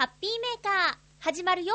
[0.00, 1.74] ハッピーメーカー、始まるよ。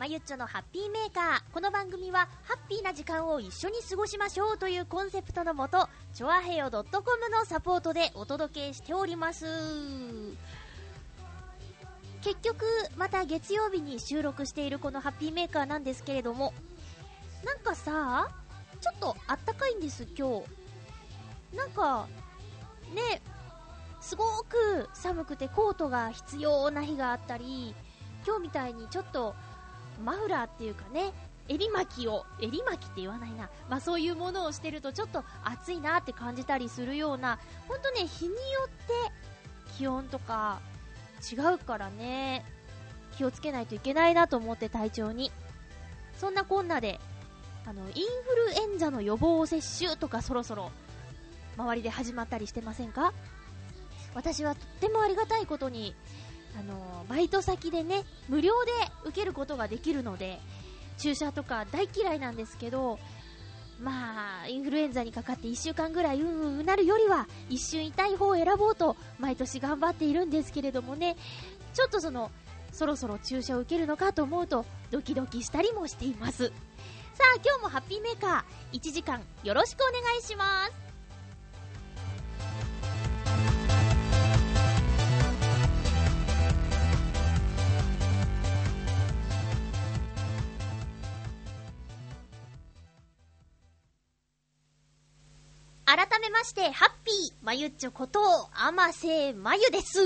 [0.00, 1.52] まゆっちょのハッピーメーカー。
[1.52, 6.82] この番組は、ハッピーな時間を一緒に過ごしましょうというコンセプトのもと、ちょあへよ .com
[7.28, 9.44] のサポートでお届けしております。
[12.22, 12.64] 結局、
[12.96, 16.54] また月曜日に収録しているこのハッピーメーカーなんですけれども、
[17.44, 18.26] なんかさ、
[18.80, 20.40] ちょっとあったかいんです、今
[21.52, 21.54] 日。
[21.54, 22.08] なんか、
[22.94, 23.20] ね、
[24.00, 27.74] すごく寒くてコートが必要な日があったり、
[28.26, 29.34] 今日みたいにちょっと
[30.00, 31.12] マフラーっていうかね、
[31.48, 38.92] 襟巻きを、襟巻きって言わないな、まあそういうものをしてるとちょっと暑いなって感じたりするような、ほんとね、日によって
[39.76, 40.60] 気温とか
[41.30, 42.44] 違うからね、
[43.16, 45.32] 気をつけないといけないなと思って体調に。
[46.18, 47.00] そんなこんなで、
[47.66, 50.70] あの、インフルエンザの予防接種とかそろそろ
[51.56, 53.12] 周りで始まったりしてませんか？
[54.14, 55.94] 私はとってもありがたいことに、
[56.58, 58.72] あのバイト先でね、無料で
[59.04, 60.40] 受けることができるので、
[60.98, 62.98] 注射とか大嫌いなんですけど、
[63.80, 71.16] まあ、インフルエンザにかかって1週間ぐらいうんうんなるよりは、一瞬痛い方を選ぼうと、毎年頑張っているんですけれどもね、
[71.72, 72.30] ちょっとその、
[72.72, 76.48] そろそろ注射を受けるのかと思うと、ドキドキしたりもしています。
[76.48, 76.52] さ
[77.34, 80.89] あ、今日もハッピーメーカー、1時間よろしくお願いします。
[95.90, 98.20] 改めまして、ハッピーまゆっちょこと、
[98.54, 99.98] あませまゆです。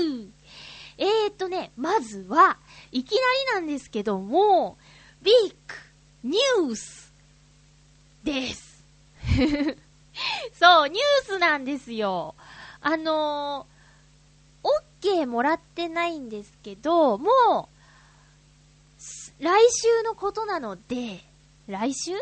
[0.97, 2.57] えーとね、まずは、
[2.91, 3.21] いきなり
[3.53, 4.79] なんですけども、
[5.21, 5.55] ビッ
[6.23, 7.13] グニュース
[8.23, 8.83] です。
[10.59, 12.33] そう、ニュースなんですよ。
[12.81, 17.69] あのー、OK もらってないんですけど、も
[19.39, 21.23] う、来週のことなので、
[21.67, 22.13] 来週？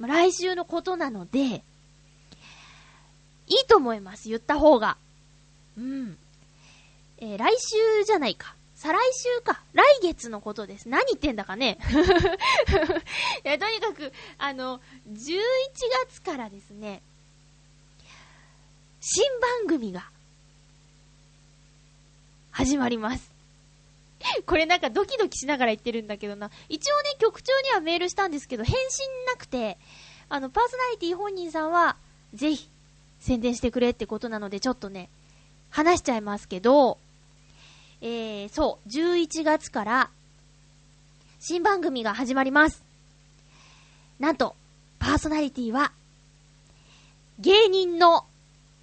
[0.00, 1.62] 来週のことなので、
[3.52, 4.96] いいと思います、言った方が。
[5.76, 6.16] うん。
[7.18, 8.54] えー来週じゃないか。
[8.74, 9.60] 再来週か。
[9.74, 10.88] 来月のことです。
[10.88, 11.78] 何言ってんだかね。
[13.44, 15.38] いや、とにかく、あの、11
[16.08, 17.00] 月からですね、
[19.00, 20.08] 新番組が、
[22.50, 23.30] 始まります。
[24.46, 26.50] これなんかドキドキしながら言ってるんだけどな。
[26.68, 29.78] 一応ね、局長にはメールしたんですけど、返信なくて、
[30.28, 31.96] あの、パーソナリティ本人さんは、
[32.34, 32.68] ぜひ、
[33.22, 35.08] 宣伝してくれってことなので、ちょっとね、
[35.70, 36.98] 話しちゃいますけど、
[38.00, 40.10] えー、そう、11月から、
[41.38, 42.82] 新番組が始まります。
[44.18, 44.56] なんと、
[44.98, 45.92] パーソナリティは、
[47.38, 48.26] 芸人の、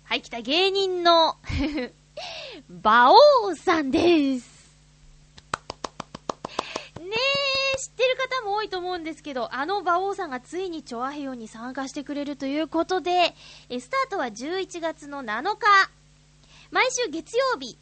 [0.06, 1.36] はい、来た芸人の、
[2.70, 3.18] 馬王
[3.56, 4.78] さんです。
[6.98, 7.08] ね
[7.76, 13.36] え、知ってる方も多いと思うんですけど、あの馬王さんがついにチョアヘヨに参加してくれるということで、
[13.70, 15.90] えスタートは11月の7日。
[16.72, 17.78] 毎週月曜日。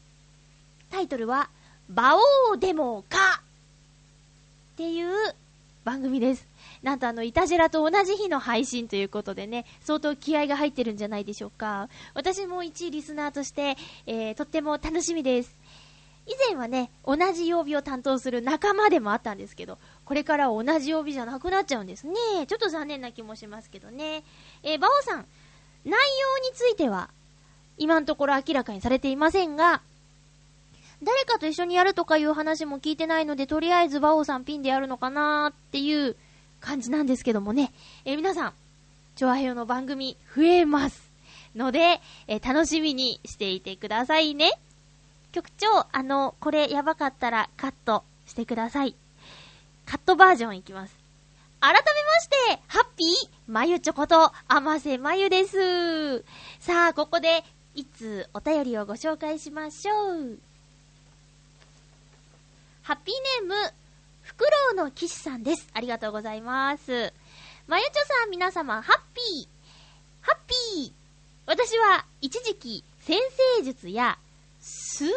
[0.90, 1.50] タイトルは、
[1.90, 2.16] 馬
[2.52, 3.42] 王でもか
[4.74, 5.36] っていう
[5.84, 6.48] 番組です。
[6.84, 11.90] なんとあの、イタジェラと同じ日の配信ということでね、相当気合が入ってるんじゃないでしょうか。
[12.14, 13.76] 私も一リスナーとして、
[14.06, 15.56] えー、とっても楽しみです。
[16.28, 19.78] 以前はね、同じ曜日を担当する仲間でもあったんですけど、
[20.08, 22.16] これから同じ曜日じゃなくなっちゃうんですね。
[22.48, 24.24] ちょっと残念な気もしますけどね。
[24.64, 25.26] えー、バオさん、
[25.84, 27.10] 内容については、
[27.78, 29.82] 今のところ明らかにされていませんが、
[31.04, 36.16] 誰かと一緒にやるとかいう話も聞いてないので、とりあえずバオさんピンでやるのかなーっていう
[36.62, 37.74] 感じなんですけどもね。
[38.06, 38.54] えー皆さん、
[39.18, 41.12] チョアヘヨの番組増えます。
[41.54, 44.54] ので、えー楽しみにしていてくださいね。
[45.34, 48.96] 局長、あの、これやばかったらカットしてください。
[49.88, 50.94] カットバージョンいきます。
[51.62, 51.84] 改めま
[52.20, 53.08] して、ハッピー
[53.48, 56.26] まゆちょこと、あませまゆです。
[56.60, 60.40] さあ、ここで、いつお便りをご紹介しましょう。
[62.84, 63.74] ハッピーネーム、
[64.24, 65.70] フクロウの騎士さんです。
[65.74, 67.14] ありがとうございます。
[67.68, 69.48] まゆちょさん、皆様、ハッピー
[70.22, 70.38] ハッ
[70.76, 70.92] ピー
[71.46, 73.18] 私は一時期、先
[73.58, 74.18] 生術や
[74.60, 75.12] 数秘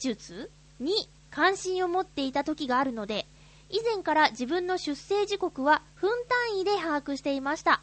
[0.00, 0.50] 術
[0.80, 3.26] に関心を持っていた時があるので、
[3.70, 6.10] 以前から自分の出生時刻は分
[6.50, 7.80] 単位で把握していました。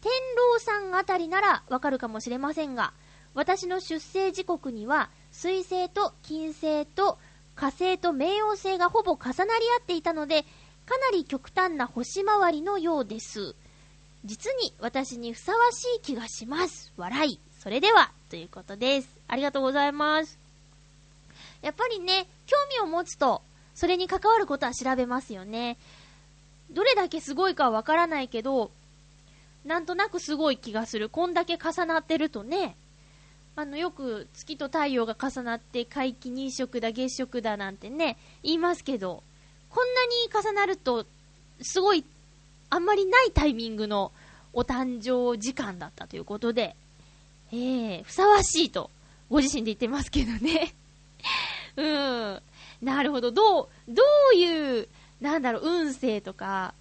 [0.00, 0.12] 天
[0.52, 2.92] 狼さんあたりならわかるかもしれませんが、
[3.34, 7.18] 私の出生時刻には水星と金星と
[7.56, 10.42] 火星と冥王星がほぼ重なり合っていたので、
[10.86, 13.54] かなり極端な星回りのようです。
[14.24, 16.92] 実に私にふさわしい気がします。
[16.96, 17.38] 笑い。
[17.60, 19.08] それでは、ということです。
[19.28, 20.38] ありがとうございます。
[21.62, 23.42] やっぱりね、興味を持つと、
[23.74, 25.76] それに関わることは調べますよね。
[26.70, 28.70] どれだけすごいかはわからないけど、
[29.64, 31.08] なんとなくすごい気がする。
[31.08, 32.76] こんだけ重なってるとね、
[33.56, 39.22] あの、よく月と太陽が重なって皆既日食だ、月食だなんてね、言いますけど、
[39.70, 41.06] こんなに重なると、
[41.60, 42.04] すごい、
[42.70, 44.12] あんまりないタイミングの
[44.52, 46.74] お誕生時間だったということで、
[47.52, 48.90] えー、ふさわしいと、
[49.30, 50.74] ご自身で言ってますけどね。
[51.76, 52.42] うん。
[52.84, 53.32] なるほど。
[53.32, 54.02] どう、ど
[54.32, 54.88] ういう、
[55.20, 56.74] なんだろう、運勢とか、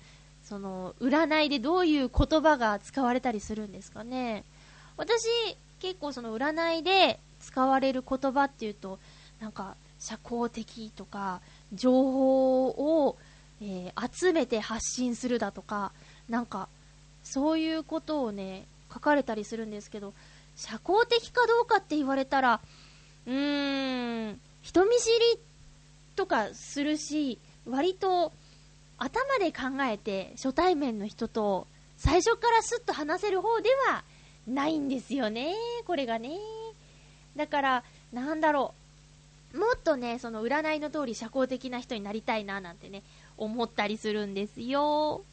[0.44, 4.44] その、占いでどういう言葉が使われたりするんですかね。
[4.97, 5.25] 私、
[5.79, 9.00] 結構その占いで使われる言葉っていうと、
[9.39, 11.39] なんか、社交的とか、
[11.73, 13.17] 情報を、
[13.61, 15.94] えー、集めて発信するだとか、
[16.27, 16.67] なんか、
[17.23, 20.13] そういうことをね、書かれたりするんですけど、
[20.57, 22.59] 社交的かどうかって言われたら、
[23.25, 25.52] うーん、人見知りって
[26.15, 28.31] とかするし、割と
[28.98, 31.68] 頭で考えて初対面の人と
[31.98, 34.04] 最初からスッと話せる方では
[34.48, 35.56] ないんですよね、
[35.86, 36.38] これがね。
[37.36, 38.74] だから、なんだろ
[39.54, 39.57] う。
[39.57, 43.04] もっとね、その占いの通り社交的な人になりたいななんてね、
[43.38, 45.24] 思ったりするんですよ。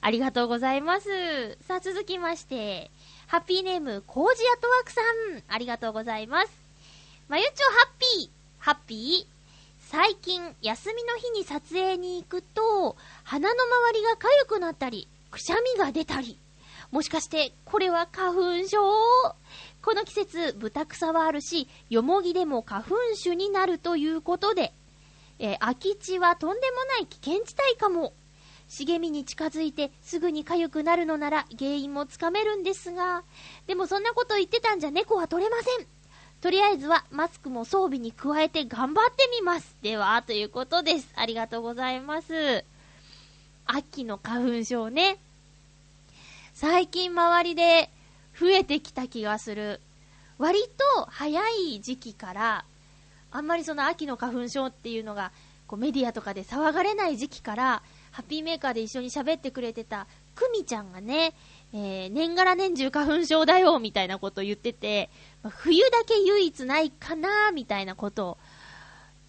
[0.00, 1.56] ありがとうございます。
[1.66, 2.90] さあ続きまして、
[3.26, 6.52] ハッピーネーム、コージアトワークさん、ありがとうございます。
[7.28, 9.37] まゆちょハッピー、ハッピー？
[9.90, 12.94] 最近、休みの日に撮影に行くと、
[13.24, 14.10] 鼻の周りが
[14.44, 16.38] 痒くなったり、くしゃみが出たり、
[16.90, 18.78] もしかして、これは花粉症？
[19.82, 24.74] この季節、豚草はあるし、よもぎでも花粉種になるということで、
[25.38, 28.12] えー、空き地はとんでもない危険地帯かも。
[28.68, 33.24] 茂みに近づいてすぐに痒くなるのなら原因もつかめるんですが、
[33.66, 35.86] でもそんなこと言ってたんじゃ猫は取れません。
[36.40, 39.74] とりあえずはマスクも装備に加えて頑張ってみます。
[39.82, 41.12] では、ということです。
[41.16, 42.64] ありがとうございます。
[43.66, 45.18] 秋の花粉症ね。
[46.54, 47.90] 最近周りで
[48.38, 49.80] 増えてきた気がする。
[50.38, 50.60] 割
[50.96, 52.64] と早い時期から、
[53.32, 55.32] あんまりその秋の花粉症っていうのが、
[55.66, 57.82] こうメディアとかで騒がれない時期から、
[58.12, 61.34] ハッピーメーカーで一緒に喋ってくれてたクミちゃんがね、
[61.72, 65.10] えー、年がら年中花粉症だよ、みたいなことを言ってて、
[65.42, 68.38] まあ、冬だけ唯一ないかな、みたいなことを、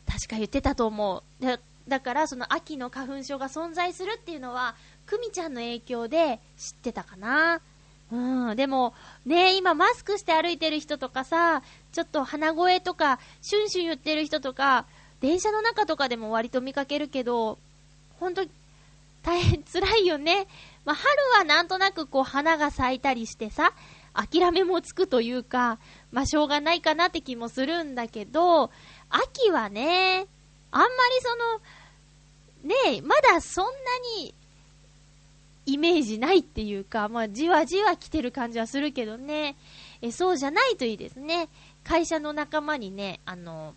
[0.08, 1.44] 確か言ってたと思う。
[1.44, 4.76] だだから、その秋の花粉症が存在するっていうのは、
[5.06, 7.62] くみちゃんの影響で知ってたかな。
[8.12, 8.94] うん、でも、
[9.26, 11.62] ね、今マスクして歩いてる人とかさ、
[11.92, 14.86] ちょっと鼻声とか、シュンシュン言ってる人とか、
[15.22, 17.60] 電車の中とかでも割と見かけるけど、
[18.20, 18.46] ほんと、
[19.22, 20.48] 大変辛いよね。
[20.86, 21.08] まあ、春
[21.38, 23.74] はなんとなくこう花が咲いたりしてさ、
[24.14, 25.78] 諦めもつくというか、
[26.12, 28.72] まあ、しょうがないかなって気もするんだけど、
[29.10, 30.28] 秋はね、
[30.72, 31.62] あんまりその、
[32.62, 33.72] ねまだそんな
[34.18, 34.34] に
[35.66, 39.56] イメージないっていうか、まあ、じわじわ来てる感じはするけどね。
[40.02, 41.48] え、そうじゃないといいですね。
[41.84, 43.76] 会社の仲間にね、あの、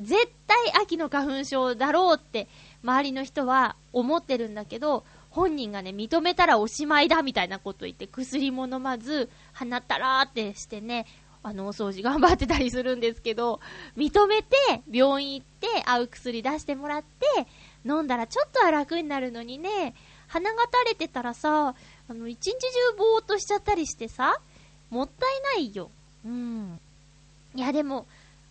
[0.00, 2.48] 絶対秋の花粉症だろうって
[2.82, 11.06] 周りの人は思ってるんだけど、本人がね、認めたらおしまいだみたいなこと言って、薬も飲まず、鼻ったらーってしてね、
[11.42, 13.60] あの、お掃除頑張ってたりするんですけど、
[13.96, 14.56] 認めて、
[14.90, 17.46] 病院行って、合う薬出してもらって、
[17.84, 19.94] 飲んだらちょっとは楽になるのにね、
[20.28, 21.74] 鼻が垂れてたらさ、
[22.08, 24.40] あの、一日中ぼーっとしちゃったりしてさ、
[24.90, 25.90] もったいないよ。
[26.24, 26.78] うん。
[27.54, 28.06] いや、でも、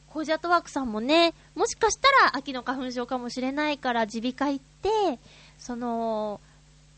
[0.09, 5.19] コージャットワークさんもね、もしかしたら秋の花粉症かもしれないから耳鼻科行って、
[5.57, 6.41] その、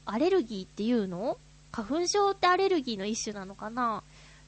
[0.06, 1.38] アレルギーっていうの？
[1.72, 4.04] 花粉症ってアレルギーの一種なのかな？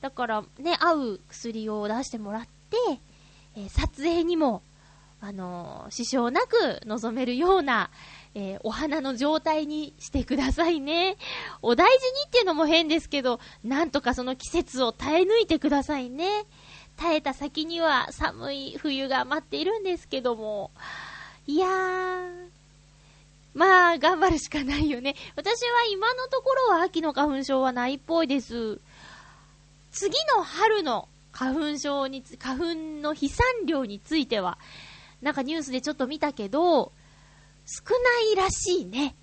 [0.06, 2.78] だからね、合う薬を出してもらって、
[3.56, 4.62] えー、撮影にも、
[5.20, 7.90] あのー、支障なく臨めるような、
[8.36, 11.18] えー、お花の状態にしてくださいね。
[11.64, 16.46] お大事にっていうのも変ですけど、なんとかその季節を耐え抜いてくださいね。
[16.98, 20.70] 耐えた先には寒い冬が待っているんですけども、
[21.48, 22.46] いやー、
[23.56, 25.16] まあ、頑張るしかないよね。
[25.36, 28.80] 私は今のところは秋の花粉症はないっぽいです。
[29.96, 34.58] 次の春の花粉症につ、花粉の飛散量については、
[35.22, 36.92] なんかニュースでちょっと見たけど、
[37.66, 39.16] 少ないらしいね。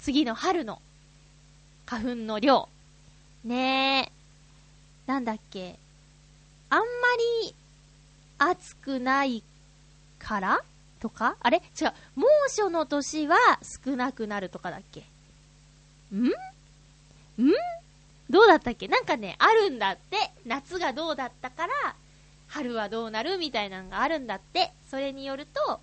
[0.00, 0.82] 次の春の
[1.86, 2.68] 花粉の量。
[3.44, 4.12] ねえ。
[5.06, 5.78] なんだっけ。
[6.70, 6.84] あんま
[7.44, 7.54] り
[8.38, 9.44] 暑くない
[10.18, 10.60] から？
[10.98, 11.36] とか？
[11.38, 11.62] あれ？
[11.80, 11.92] 違う。
[12.16, 15.04] 猛暑の年は少なくなるとかだっけ
[16.12, 16.26] ん？
[16.26, 16.32] ん？
[18.28, 18.88] どうだったっけ？
[18.88, 20.16] なんかね、あるんだって。
[20.44, 21.94] 夏がどうだったから、
[22.48, 24.72] 春はどうなるみたいなのがあるんだって。
[24.90, 25.80] それによると、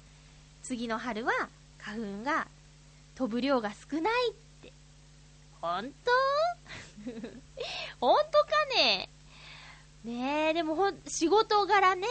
[0.61, 1.31] 次の春は
[1.79, 2.47] 花粉が
[3.15, 4.73] 飛ぶ量が少ないって。
[5.61, 5.91] ほんと
[7.99, 9.09] ほんとかね？
[10.03, 12.07] ねえ、でもほん、仕事柄ね、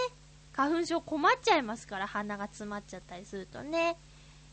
[0.55, 3.97] 花粉症困っちゃいますから、鼻が詰まっちゃったりするとね。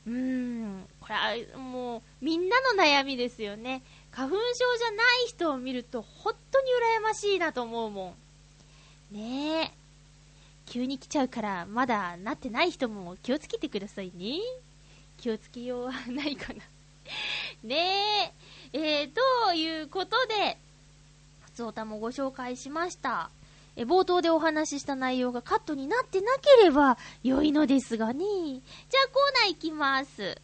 [0.06, 3.82] うーん、これはもう、みんなの悩みですよね。
[4.12, 6.68] 花粉症じゃない人を見ると、本当に
[7.00, 8.16] 羨ましいなと思うも
[9.12, 9.16] ん。
[9.16, 9.72] ねえ。
[10.66, 14.40] 急に来ちゃうから、まだなってない人も気をつけてくださいね。
[15.18, 16.64] 気をつけようはないかな。
[17.64, 18.34] ね
[18.74, 18.78] え。
[18.78, 19.12] えー、
[19.48, 20.58] ということで、
[21.42, 23.30] 普通歌もご紹介しました。
[23.76, 28.26] え冒頭でお話しした内容がカットになってなければ良いのですがね。
[28.26, 30.38] じゃあコーナーいきます。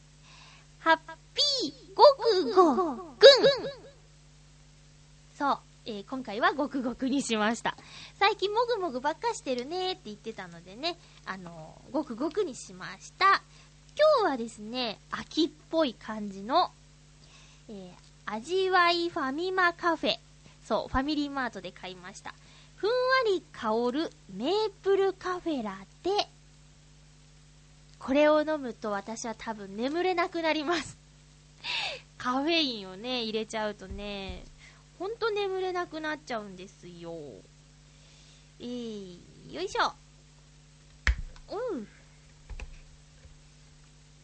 [0.80, 0.98] ハッ
[1.34, 3.00] ピーごくごぐん
[5.38, 7.76] そう、えー、今回はごくごくにしました。
[8.20, 13.42] 最近もぐもぐばっかしてるねって言ってたのでね、あのー、ごくごくにしました。
[14.22, 16.72] 今日はですね、秋っぽい感じの、
[17.70, 17.90] えー、
[18.26, 20.18] 味わいファミマカフェ。
[20.66, 22.34] そう、ファミリーマートで買いました。
[22.76, 22.96] ふんわ
[23.28, 26.28] り香るメープルカフェラテ。
[28.00, 31.05] これを飲むと私は多分眠れなくなります。
[32.18, 34.44] カフェインをね、入れちゃうとね、
[35.00, 37.14] ほんと眠れなくなっちゃうんですよ。
[38.60, 39.20] えー、
[39.52, 39.94] よいしょ。
[41.74, 41.88] うん。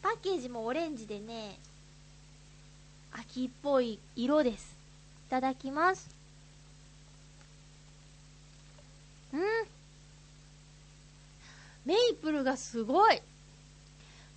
[0.02, 1.60] パッケージもオレンジでね、
[3.12, 4.76] 秋っぽい色です。
[5.28, 6.22] いただきます。
[9.34, 9.42] うん
[11.86, 13.22] メイプルがすごい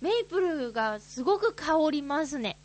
[0.01, 2.57] メイプルがすごく香りますね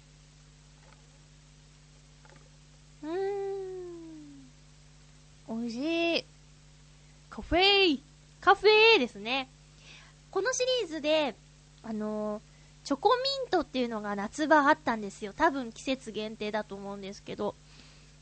[3.02, 3.10] うー
[5.52, 5.60] ん。
[5.60, 6.24] 美味しい。
[7.28, 8.00] カフェ
[8.40, 9.48] カフェですね。
[10.30, 11.34] このシリーズで
[11.82, 15.32] あのー、チョコミントっていうのが夏場あったんですよ。
[15.34, 17.54] 多分季節限定だと思うんですけど。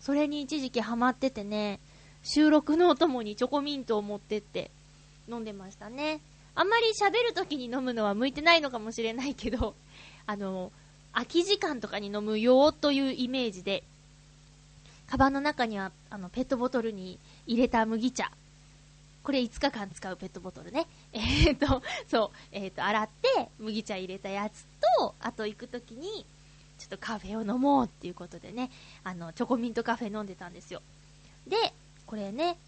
[0.00, 1.80] それに一時期ハマっててね
[2.22, 4.70] 収録のお供にチョコミントを持ってって
[5.28, 6.20] 飲んでましたね。
[6.54, 9.74] あんまり喋る時に飲むのは向いてないのかもしれないけど、
[10.26, 10.72] あの、
[11.12, 13.84] 空き時間とかに飲むよというイメージで、
[15.08, 18.30] カバンの中には、あの、ペットボトルに入れた麦茶。
[19.22, 20.86] これ5日間使うペットボトルね。
[21.12, 24.66] えー、っと、そう、えー、っと、洗って麦茶入れたやつ
[24.98, 26.26] と、あと行く時に、
[26.78, 28.70] ちょっとカフェを飲もうっていうことでね、
[29.02, 30.82] あの、チョコミントカフェ飲んでたんですよ。
[31.46, 31.56] で、
[32.06, 32.58] これね、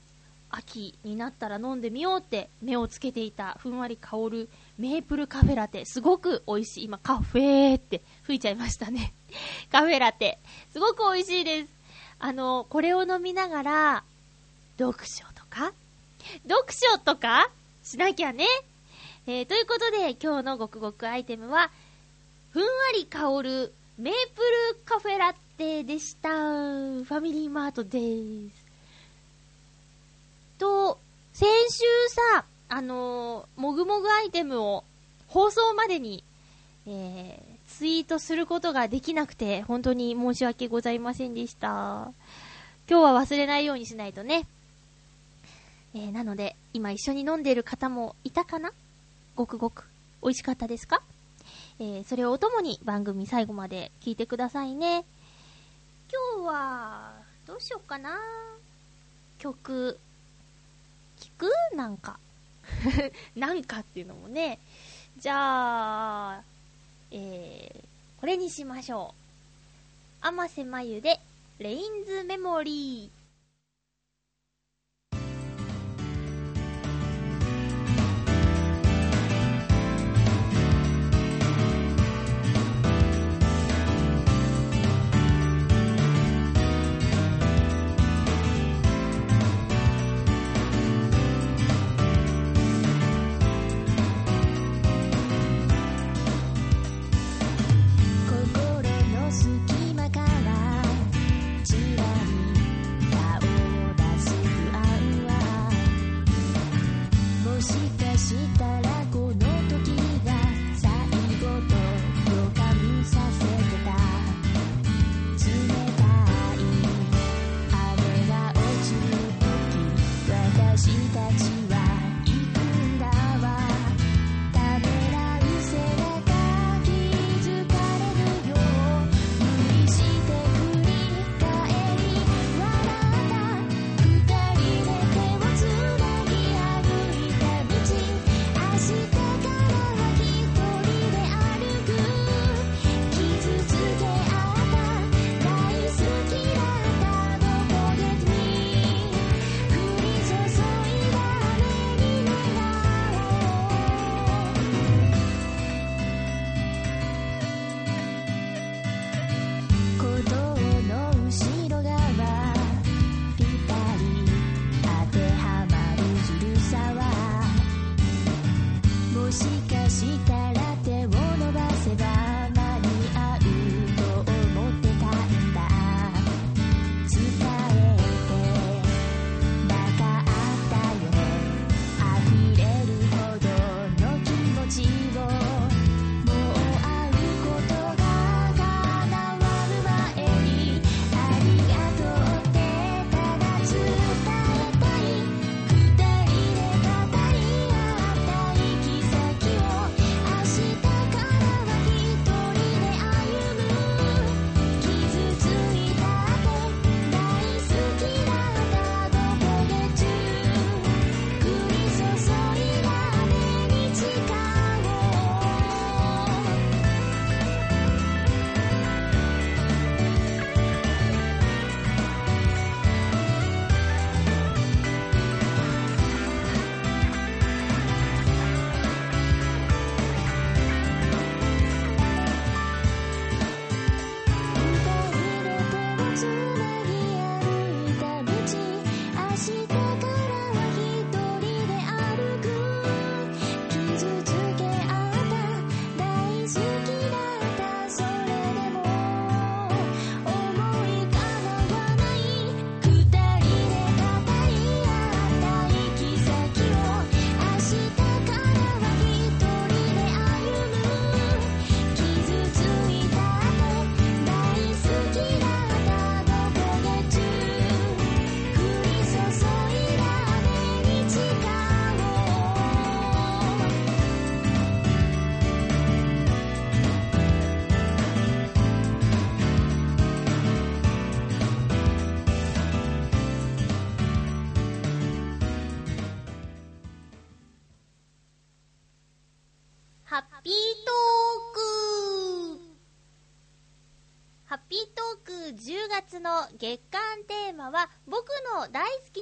[0.51, 5.85] 秋になったら飲んでみようって目をつけていたふんわり香るメープルカフェラテ。
[5.85, 6.85] すごく美味しい。
[6.85, 9.13] 今カフェーって吹いちゃいましたね。
[9.71, 10.39] カフェラテ。
[10.73, 11.80] すごく美味しいです。
[12.21, 14.05] あの、これを飲みながら、
[14.79, 15.73] 読書とか？
[16.47, 17.51] 読書とか？
[17.83, 18.45] しなきゃね。
[19.27, 21.71] えー、ということで、今日のごくごくアイテムは、
[22.51, 24.43] ふんわり香るメープ
[24.75, 26.29] ルカフェラテでした。
[26.29, 28.65] ファミリーマートです。
[30.59, 30.99] と、
[31.33, 31.85] 先週
[32.35, 34.85] さ、あのー、もぐもぐアイテムを
[35.29, 36.23] 放送までに、
[36.87, 37.50] えー、
[37.81, 42.13] ツイートすることができなくて、本当に申し訳ございませんでした。
[42.87, 44.47] 今日は忘れないようにしないとね。
[45.95, 48.71] えー、なので、今一緒に飲んでいる方もいたかな？
[49.35, 49.85] ごくごく。
[50.23, 51.01] 美味しかったですか？
[51.79, 55.07] えー、それをお供に番組最後まで聞いてくださいね。
[56.37, 57.15] 今日は、
[57.47, 58.19] どうしようかな？
[59.39, 59.99] 曲。
[61.19, 61.51] 聞く？
[61.75, 62.19] なんか。
[63.35, 64.59] なんかっていうのもね。
[65.19, 66.43] じゃあ、
[67.13, 69.15] えー、これにしましょ
[70.23, 70.27] う。
[70.27, 71.19] 甘瀬まゆで、
[71.59, 73.20] レインズメモリー。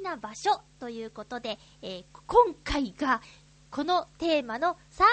[0.09, 3.21] な場所ということで、えー、今回が
[3.71, 5.07] このテーマの最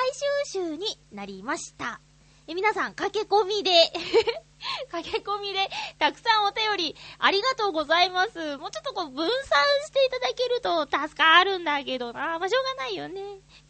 [0.45, 1.99] 終週になりました。
[2.47, 3.71] え皆さん、駆け込みで
[4.91, 5.67] 駆け込みで、
[5.99, 8.57] たくさんお便り、ありがとうございます。
[8.57, 12.39] もうちょっとこう、分散していただけると助かるんだけどな。
[12.39, 13.21] まあ、しょうがないよね。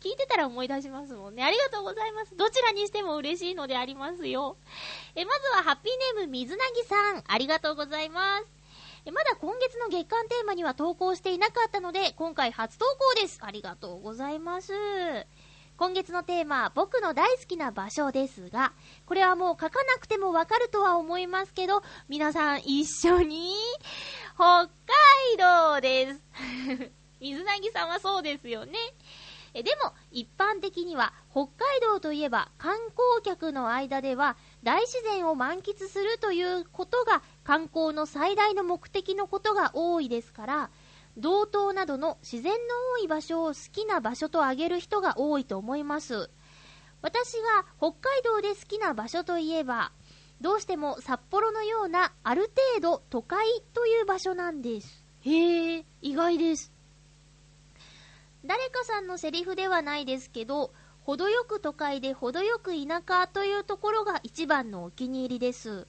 [0.01, 1.43] 聞いてたら思い出しますもんね。
[1.43, 2.35] ありがとうございます。
[2.35, 4.57] どちらにしても嬉しいのでありますよ。
[5.15, 7.23] え、まずは、ハッピーネーム、水なぎさん。
[7.27, 8.64] ありがとうございます。
[9.11, 13.37] まだ今月の月間テーマには投稿していなかったので、今回初投稿です。
[13.41, 14.73] ありがとうございます。
[15.77, 18.73] 今月のテーマ、僕の大好きな場所ですが、
[19.05, 23.53] これはもう書かなくてもわかるとは思いますけど、皆さん一緒に、
[24.35, 24.71] 北海
[25.37, 26.21] 道です。
[27.19, 28.79] 水なぎさんはそうですよね。
[29.53, 40.69] えでも、一般的には、北海道といえば観光客の間では、大自然を満喫するということが観光の最大の目的のことが多いですから、
[41.15, 42.59] 道東などの自然の
[42.99, 46.31] 多い場所を好きな場所と挙げる人が多いと思います。
[47.03, 49.91] 私が北海道で好きな場所といえば、
[50.41, 55.05] どうしても札幌のようなある程度都会という場所なんです。
[55.21, 56.73] へえ、意外です。
[58.43, 65.87] 誰かさんのセリフではないですけど、程よく都会で程よく田舎というところが一番のお気に入りです。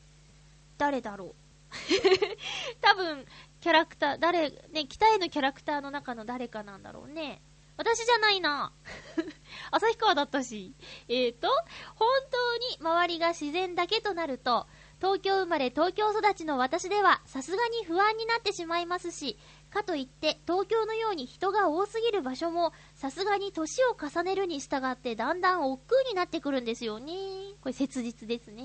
[0.76, 1.45] 誰だろう
[2.80, 3.26] 多分、
[3.60, 7.42] キャラクター、誰、ね、北へのキャラクターの中の誰かなんだろうね。
[7.76, 8.72] 私じゃないな。
[9.70, 10.74] 旭川だったし。
[11.08, 11.48] えーと、
[11.94, 14.66] 本当に周りが自然だけとなると、
[14.98, 27.12] 東京生まれ東京育ちの私ではさすがに不安になってしまいますし、かといって東京のように人が多すぎる場所もさすがに年を重ねるに従ってだんだん億劫になってくるんですよね。
[27.60, 28.64] これ切実ですね。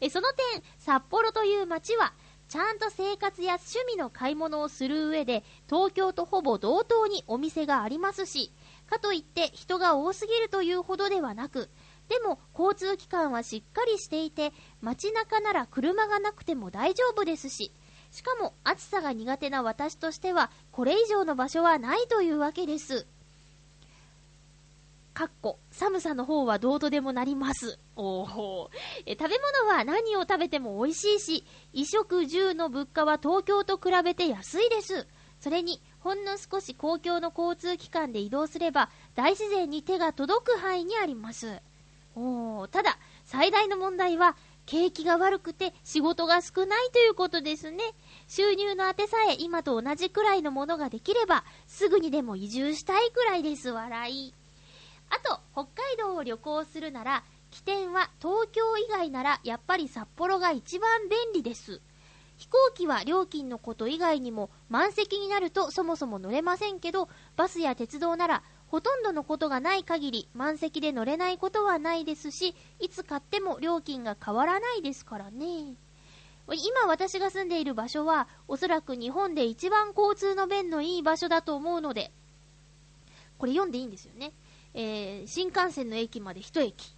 [0.00, 2.12] え、その点、札幌という街は、
[2.48, 8.52] ちゃんと生活や趣味の買い物をする上で、東京とほぼ同等にお店がありますし、
[8.88, 11.70] かといって人が多すぎるというほどではなく、
[12.08, 17.72] でも交通機関はしっかりしていて、街中なら車がなくても大丈夫ですし、
[18.10, 23.06] しかも暑さが苦手な私としては、これ以上の場所はないというわけです。
[25.14, 27.78] かっこ、寒さの方はどうとでもなります。
[27.96, 28.70] おお。
[29.06, 35.06] え、食べ物は何を食べても美味しいし、衣食住の物価は東京と比べて安いです。
[35.40, 41.60] それに、ほんの少し公共の交通機関で移動すれば、大自然に手が届く範囲にあります。
[42.16, 47.84] おおただ、最大の問題は、景気が悪くて仕事が少ないということですね。
[48.28, 54.34] 収入の当てさえ今と同じくらいのものができれば、すぐにでも移住したいくらいです、笑い。
[55.10, 61.80] あと、北海道を旅行するなら、起点は東京以外ならやっぱり札幌が一番便利です。
[62.36, 75.76] 飛行機は料金のこと以外にも満席になるとそもそも乗れませんけど、バスや鉄道ならほとんどのことがない限り満席で乗れないことはないですし、いつ買っても料金が変わらないですからね。
[76.48, 82.10] 今私が住んでいる場所はおそらく日本で一番交通の便のいい場所だと思うので、
[83.38, 84.32] これ読んでいいんですよね？
[84.74, 86.93] えー、新幹線の駅まで1駅。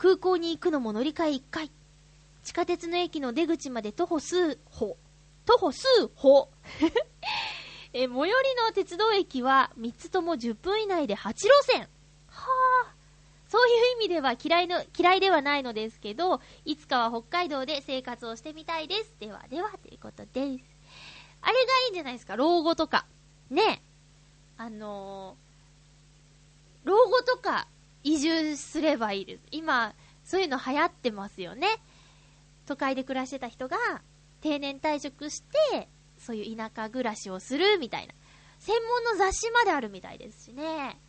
[0.00, 1.70] 空港に行くのも乗り換え1回。
[2.42, 4.96] 地下鉄の駅の出口まで徒歩数歩。
[5.44, 6.48] 徒歩数歩。
[7.92, 8.30] え最寄り
[8.66, 11.82] の鉄道駅は3つとも10分以内で8路線。
[12.28, 12.46] は
[12.86, 12.94] あ。
[13.50, 19.14] そういう意味では嫌いの、嫌いではないのですけど、いつかは北海道で生活をしてみたいです。
[19.20, 20.64] ではでは、ということです。
[21.42, 23.06] あれがいいんじゃないですか、老後とか。
[23.50, 23.82] ね。
[24.56, 27.68] あのー、老後とか
[28.02, 29.42] 移住すればいいです。
[29.50, 31.68] 今、そういうの流行ってますよね。
[32.66, 33.76] 都会で暮らしてた人が
[34.40, 38.14] 定年退職して、そういう田舎暮らしをするみたいな。
[38.58, 41.00] 専門の雑誌まであるみたいですしね。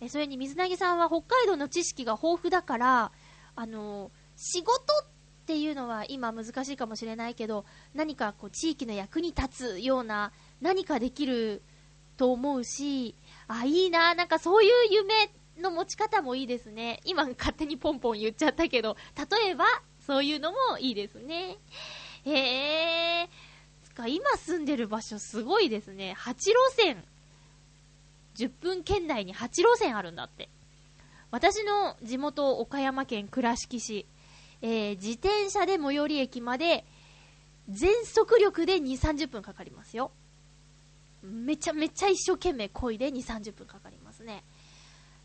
[0.00, 3.12] え、それに水なぎさんは北海道の知識が豊富だから、
[3.56, 5.06] あの、仕事っ
[5.46, 11.62] ていうのは今難しいかもしれないけど、何かこう地域の役に立つような何かできる
[12.16, 13.14] と思うし、
[13.48, 17.00] あ、いいな、なんかそういう夢の持ち方もいいですね。
[17.04, 19.64] 今勝手にポンポン言っちゃったけど、例えば、
[20.06, 21.56] そういうのもいいですね。
[22.24, 23.54] へえー。
[23.94, 26.14] か今住んでる場所すごいですね。
[26.18, 27.02] 8路線。
[28.36, 30.50] 10分圏内に8路線あるんだって。
[31.30, 34.06] 私の地元岡山県倉敷市、
[34.60, 36.84] えー、自転車で最寄り駅まで
[37.68, 40.10] 全速力で2、30分かかりますよ。
[41.22, 44.03] めちゃめちゃ一生懸命漕いで2、30分かかります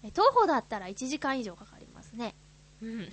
[0.03, 0.11] ね。
[0.11, 2.35] 徒歩だったら1時間以上かかりますね。
[2.81, 3.09] うん。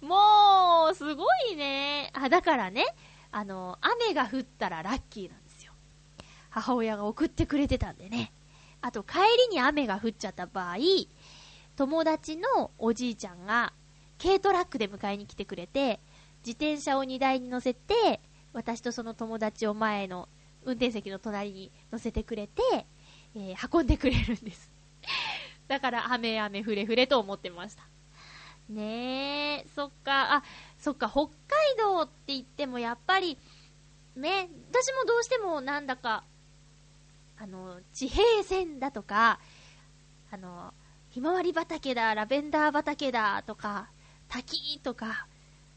[0.00, 2.10] もう、すごいね。
[2.14, 2.84] あ、だからね、
[3.30, 5.72] あの、雨が降ったらラッキーなんですよ。
[6.50, 8.32] 母親が送ってくれてたんでね。
[8.80, 9.18] あと、帰
[9.50, 10.76] りに雨が降っちゃった場合、
[11.76, 13.72] 友達のおじいちゃんが、
[14.22, 16.00] 軽トラックで迎えに来てくれて、
[16.38, 18.20] 自転車を荷台に乗せて、
[18.52, 20.28] 私とその友達を前の
[20.64, 22.62] 運転席の隣に乗せてくれて、
[23.34, 24.75] えー、運んでくれるんです。
[25.68, 27.82] だから、雨雨ふれふれと思ってました。
[28.68, 30.42] ねえ、そっか、あ、
[30.78, 31.30] そっか、北海
[31.78, 33.38] 道って言ってもやっぱり、
[34.16, 36.24] ね、私もどうしてもなんだか、
[37.38, 39.38] あの、地平線だとか、
[40.30, 40.72] あの、
[41.10, 43.90] ひまわり畑だ、ラベンダー畑だとか、
[44.28, 45.26] 滝とか、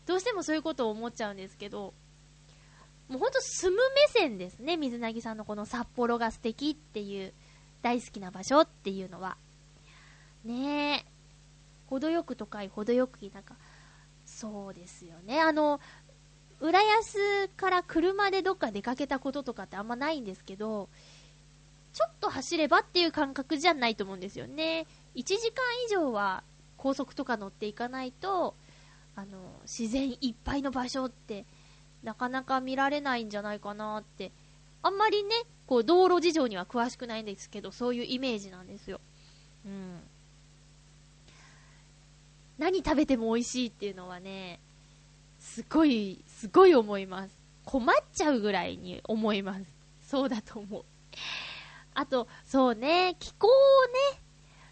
[0.05, 1.93] どうしてもそういうことを思っちゃうんですけど、
[3.07, 7.33] もうほんと住む目線ですね、水なぎさんのこの札幌が素敵っていう、
[7.81, 9.37] 大好きな場所っていうのは。
[10.43, 11.05] ねえ、
[11.87, 13.55] 程よく都会、程よく田舎。
[14.25, 15.41] そうですよね。
[15.41, 15.79] あの、
[16.59, 20.89] 浦安から車でどっか出かけたこととかってあんまないんですけど、
[21.93, 24.85] ちょっと走ればっていう感覚じゃないと思うんですよね。
[25.15, 26.43] 1時間以上は
[26.77, 28.55] 高速とか乗っていかないと、
[29.15, 31.45] あの、自然いっぱいの場所って
[32.03, 34.31] なかなか見られないんじゃないかなって。
[34.81, 35.35] あんまりね、
[35.69, 38.99] こう道路事情には詳しくないんですけど、そういうイメージなんですよ。
[39.63, 39.99] うん。
[42.57, 44.59] 何食べても美味しいっていうのはね、
[45.39, 47.35] すごい、すごい思います。
[47.65, 49.65] 困っちゃうぐらいに思います。
[50.01, 50.85] そうだと思う。
[51.93, 53.47] あと、そうね、気候
[54.15, 54.19] ね。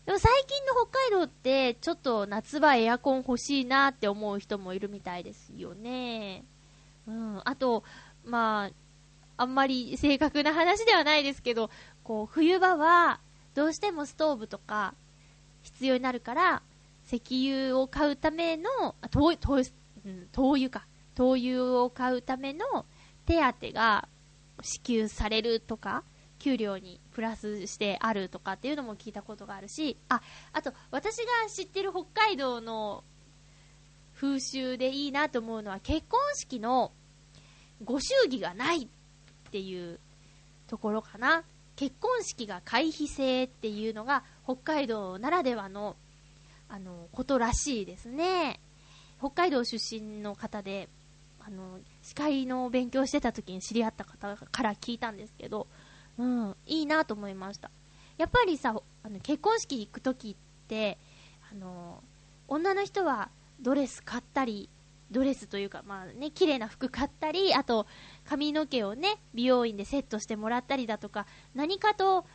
[0.07, 6.43] でも最近の北海道って、ちょっと夏場エアコン欲しいなって思う人もいるみたいですよね。
[7.07, 7.41] うん。
[7.45, 7.83] あと、
[8.25, 8.86] まあ、
[9.37, 11.69] あんまり正確な話ではないですけど、
[12.03, 13.19] こう、冬場は、
[13.53, 14.95] どうしてもストーブとか、
[15.61, 16.63] 必要になるから、
[17.05, 18.69] 石油を買うための、
[19.11, 19.63] 灯油、
[20.31, 20.87] 灯油、か。
[21.15, 22.85] 灯油を買うための
[23.25, 24.07] 手当が
[24.61, 26.03] 支給されるとか、
[26.39, 30.21] 給料にプラスしてあるとかっていうのも聞いたことがあるし、あ、
[30.53, 33.03] あと、私が知ってる北海道の
[34.13, 36.91] 風習でいいなと思うのは、結婚式の
[37.83, 38.87] ご祝儀がない
[39.47, 39.99] っていう
[40.67, 41.43] ところかな。
[41.75, 45.95] 結婚式が回避制っていうのが北海道ならではの、
[46.69, 48.59] あの、ことらしいですね。
[49.19, 50.89] 北海道出身の方で、
[51.39, 55.67] あの、司会の勉強してた時に知り合った方から聞いたんですけど、
[56.17, 57.69] うん、いいなと思いました。
[58.17, 60.97] やっぱりさ、あの結婚式行く時って、
[61.51, 62.03] あの、
[62.47, 63.29] 女の人は
[63.61, 64.69] ドレス買ったり、
[65.11, 67.85] ドレスというか、まあね、綺麗な服買ったり、あと、
[68.27, 72.25] 髪の毛をね、美容院でセットしてもらったりだとか、何かと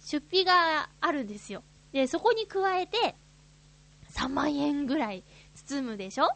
[0.00, 1.62] 出費があるんですよ。
[1.92, 3.16] で、そこに加えて、
[4.12, 6.28] 3万円ぐらい包むでしょ？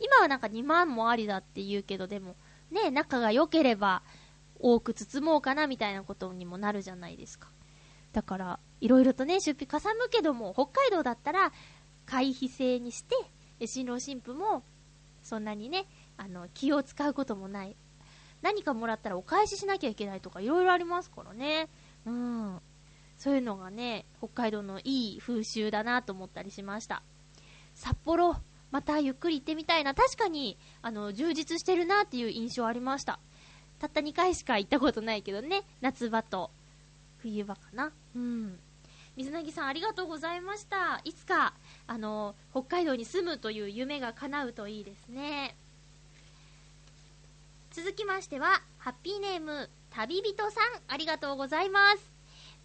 [0.00, 2.36] 今はなんか2万もありだって言うけど、でも、
[2.70, 4.02] ね、仲が良ければ、
[4.58, 7.48] 多く包もうかなみたいなことにもなるじゃないですか。
[8.12, 11.52] だから、いろいろとね、出費かさむけども、北海道だったら、
[12.06, 13.14] 回避制にして、
[13.66, 14.64] 新郎新婦も、
[15.22, 17.76] そんなにね、あの、気を使うこともない。
[18.44, 21.66] 何かもらったらお返ししなきゃいけないとか、いろいろありますからね。
[22.04, 22.60] うん。
[23.16, 27.02] そういうのがね、北海道のいい風習だなと思ったりしました。
[27.74, 28.36] 札幌、
[28.70, 29.94] またゆっくり行ってみたいな。
[29.94, 33.18] 確かに、あの、充実してるなっていう印象ありました。
[33.78, 35.62] たった2回しか行ったことないけどね。
[35.80, 36.50] 夏場と
[37.20, 37.92] 冬場かな。
[38.14, 38.58] うん。
[39.16, 41.00] 水なぎさんありがとうございました。
[41.04, 41.54] いつか、
[41.86, 45.56] あの、北海道に住むという夢が叶うといいですね。
[47.74, 52.12] 続きましては、ハッピーネーム、旅人さん、ありがとうございます。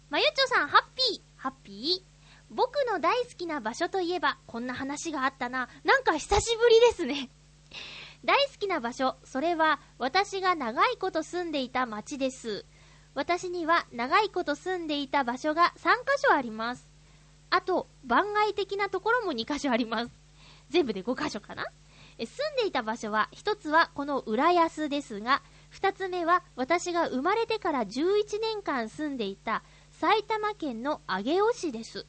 [0.08, 2.24] まゆちょさん、ハッピー、ハッピー？
[2.48, 5.68] 僕の大好きな場所といえば、こんな話があったな。
[5.82, 7.28] なんか久しぶりですね。
[8.24, 12.64] 大好きな場所、それは私が長いこと住んでいた町です。
[13.14, 16.88] 私には長いこと住んでいた場所が3カ所あります。
[17.50, 20.12] あと、番外的なところも2カ所あります。
[20.68, 21.66] 全部で5カ所かな？
[22.26, 32.06] 住んでいた場所は、1つはこの浦安ですが、2つ目は私が生まれてから11年間住んでいた埼玉県の上尾市です。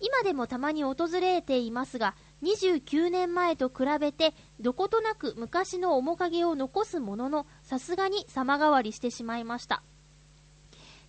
[0.00, 9.82] 今でもたまに訪れていますが、29年前と比べてどことなく昔の面影を残すものの、さすがに様変わりしてしまいました。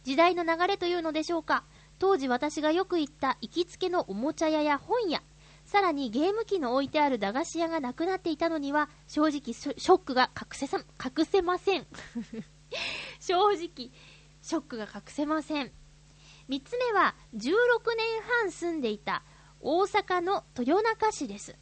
[0.04, 1.64] 時代の流れというのでしょうか。
[2.00, 5.22] 当時私がよく行った行きつけのおもちゃ屋や本屋、
[5.72, 11.88] さらにゲーム機の置いてある駄菓子屋がなくなっていたのには、正直ショックが隠せさ、 隠せません。
[13.22, 15.72] 正直、ショックが隠せません。
[16.50, 17.48] 3つ目は、16
[17.96, 19.24] 年半住んでいた
[19.62, 21.56] 大阪の豊中市です。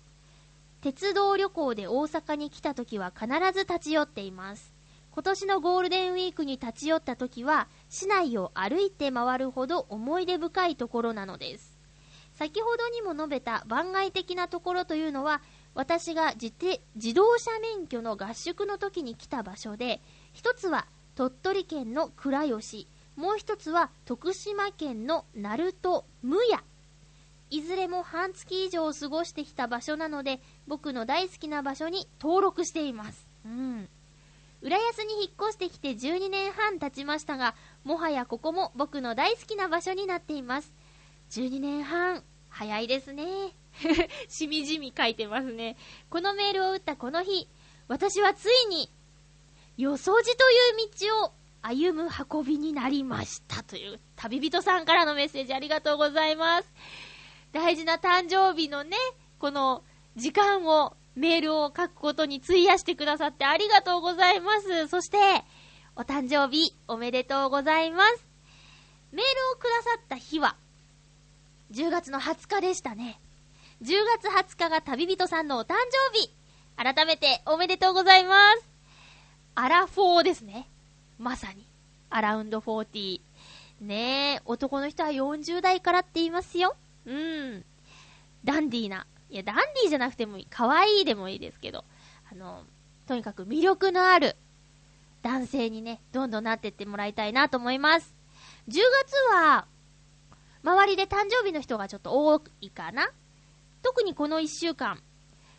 [0.82, 4.74] 鉄道旅行で大阪に来た時は必ず立ち寄っています。
[5.12, 11.79] 今年のゴールデンウィークに立ち寄った時は、市内を歩いて回るほど思い出深いところなのです。
[12.40, 15.42] 先ほどにも述べた番外的なところというのは、
[15.76, 16.54] 私が自
[16.96, 20.00] 自動車免許の合宿の時に来た場所で、
[20.32, 26.64] 一つは鳥取県の倉吉、もう一つは徳島県の鳴門無谷。
[27.50, 33.28] いずれも半月以上過ごしてきた場所なので、僕の大好きな場所に登録しています。
[33.44, 33.90] うん。
[34.62, 40.72] 浦安に引っ越してきて12年半経ちましたが、もはやここも僕の大好きな場所になっています。
[41.32, 43.26] 12年半、早いですね。
[44.28, 45.78] しみじみ書いてますね。
[46.10, 47.48] このメールを打ったこの日、
[47.88, 48.92] 私はついに、
[49.78, 56.74] よそじという道を歩む運びになりましたという旅人さんからのメッセージありがとうございます。
[57.52, 58.98] 大事な誕生日のね、
[59.40, 59.84] この
[60.16, 64.88] 時間をメールを書くことに費やしてくださってありがとうございます。
[64.88, 65.18] そして、
[65.96, 68.26] お誕生日おめでとうございます。
[69.12, 70.56] メールをくださった日は、
[71.72, 73.20] 10月の20日でしたね。
[73.82, 75.76] 10月20日が旅人さんのお誕
[76.14, 76.34] 生日。
[76.76, 78.68] 改めておめでとうございます。
[79.56, 80.68] アラフォーですね。
[81.18, 81.66] まさに。
[82.10, 83.22] アラウンド40。
[83.82, 86.76] ねえ、男の人は40代からって言いますよ。
[87.06, 87.64] うん。
[88.44, 89.06] ダンディーな。
[89.30, 90.48] いや、ダンディーじゃなくてもいい。
[90.50, 91.86] 可愛いでもいいですけど。
[92.32, 92.64] あの、
[93.08, 94.36] とにかく魅力のある
[95.22, 98.16] 男性にね、どんどんなってってもらいたいなと思います。
[98.68, 99.66] 10月は、
[100.64, 103.10] 周りで誕生日の人がちょっと多いかな。
[103.82, 105.02] 特にこの1週間、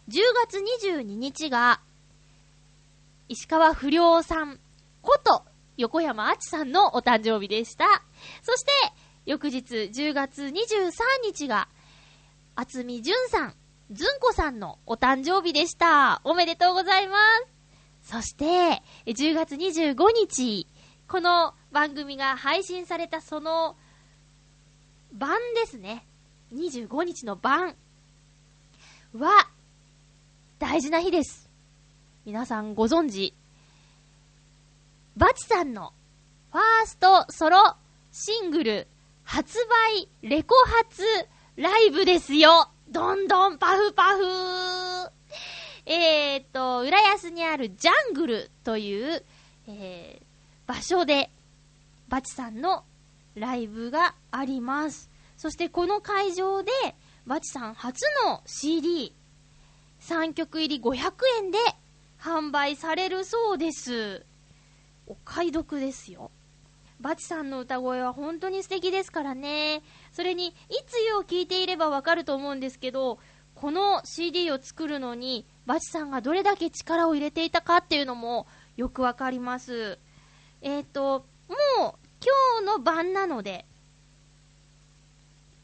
[0.09, 1.81] 10月22日が、
[3.29, 4.59] 石川不良さん
[5.03, 5.45] こと、
[5.77, 8.03] 横山あちさんのお誕生日でした。
[8.43, 8.73] そして、
[9.25, 10.53] 翌日10月23
[11.25, 11.69] 日が、
[12.57, 13.55] あつみじゅんさん、
[13.93, 16.21] ずんこさんのお誕生日でした。
[16.25, 17.17] おめでとうございま
[18.03, 18.13] す。
[18.13, 20.67] そして、10月25日、
[21.09, 23.77] この番組が配信されたその
[25.13, 26.05] 晩ですね。
[26.53, 27.75] 25日の晩
[29.17, 29.49] は、
[30.59, 31.49] 大事な日です。
[32.25, 33.35] 皆さんご存知、
[35.17, 35.93] バチさんの
[36.53, 37.77] ファーストソロ
[38.13, 38.87] シングル
[39.25, 39.59] 発
[39.93, 41.03] 売レコ発
[41.57, 44.23] ライブですよどんどんパフパフ
[45.87, 49.25] えーと、浦安にあるジャングルという、
[49.67, 51.31] えー、場所で、
[52.09, 52.85] バチさんの
[53.41, 55.11] ライブがあります。
[55.37, 56.71] そしてこの会場で、
[57.27, 59.15] バチさん初の CD、
[60.01, 61.59] 3曲入り500円で
[62.21, 64.25] 販売されるそうです。
[65.07, 66.31] お買い得ですよ。
[67.01, 69.83] バチさんの歌声は本当に素敵ですからね。
[70.13, 70.53] それに、い
[70.87, 73.19] つよを聞いていればわかると思うんですけど、
[73.55, 79.99] この CD を作るのに、バチさんがどれだけ力を入れていたかっていうのもよくわかります。
[80.61, 81.25] えっ、ー、と、
[81.79, 83.65] もう今日の晩なので、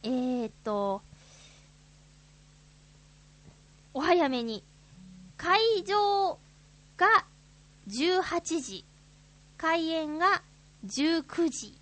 [0.03, 1.03] えっ、と、
[3.93, 4.63] お早めに、
[5.37, 6.39] 会場
[6.97, 7.07] が
[7.89, 8.85] 18時、
[9.59, 10.43] 開演が
[10.87, 11.79] 19時、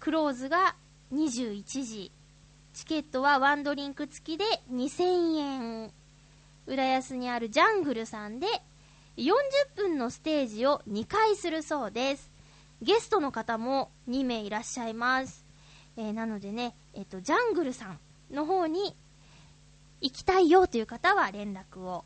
[0.00, 0.74] クローズが
[1.12, 2.12] 21時、
[2.74, 5.92] チケットはワンドリンク付きで2000円。
[6.66, 8.46] 浦安にあるジャングルさんで
[9.16, 9.32] 40
[9.76, 12.33] 分のステージを2回するそうです。
[12.82, 15.44] ゲストの方も2名いらっしゃいます。
[15.96, 18.96] えー、なのでね、えっ、と、ジャングルさんの方に
[20.00, 22.04] 行きたいよという方は連絡を。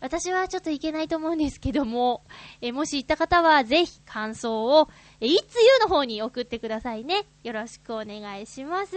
[0.00, 2.22] 私はちょっといけないと思うんですけども、
[2.60, 4.88] えもし行った方はぜひ感想を、
[5.20, 7.26] えいつゆの方に送ってくださいね。
[7.42, 8.94] よろしくお願いします。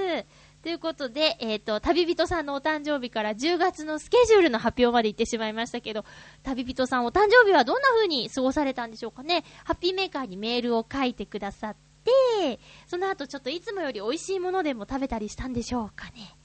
[0.62, 6.06] ということで、えっ、ー、と、旅人さんのお誕生日から10月のスケジュールの発表まで行ってしまいましたけど、
[6.44, 9.44] 旅人さんお誕生日はどんな風に過ごされたんでしょうかね。
[9.64, 16.36] ハッピーメーカーにメールを書いてくださって、その後ちょっといつもより美味しいものでも食べたりしたんでしょうかね。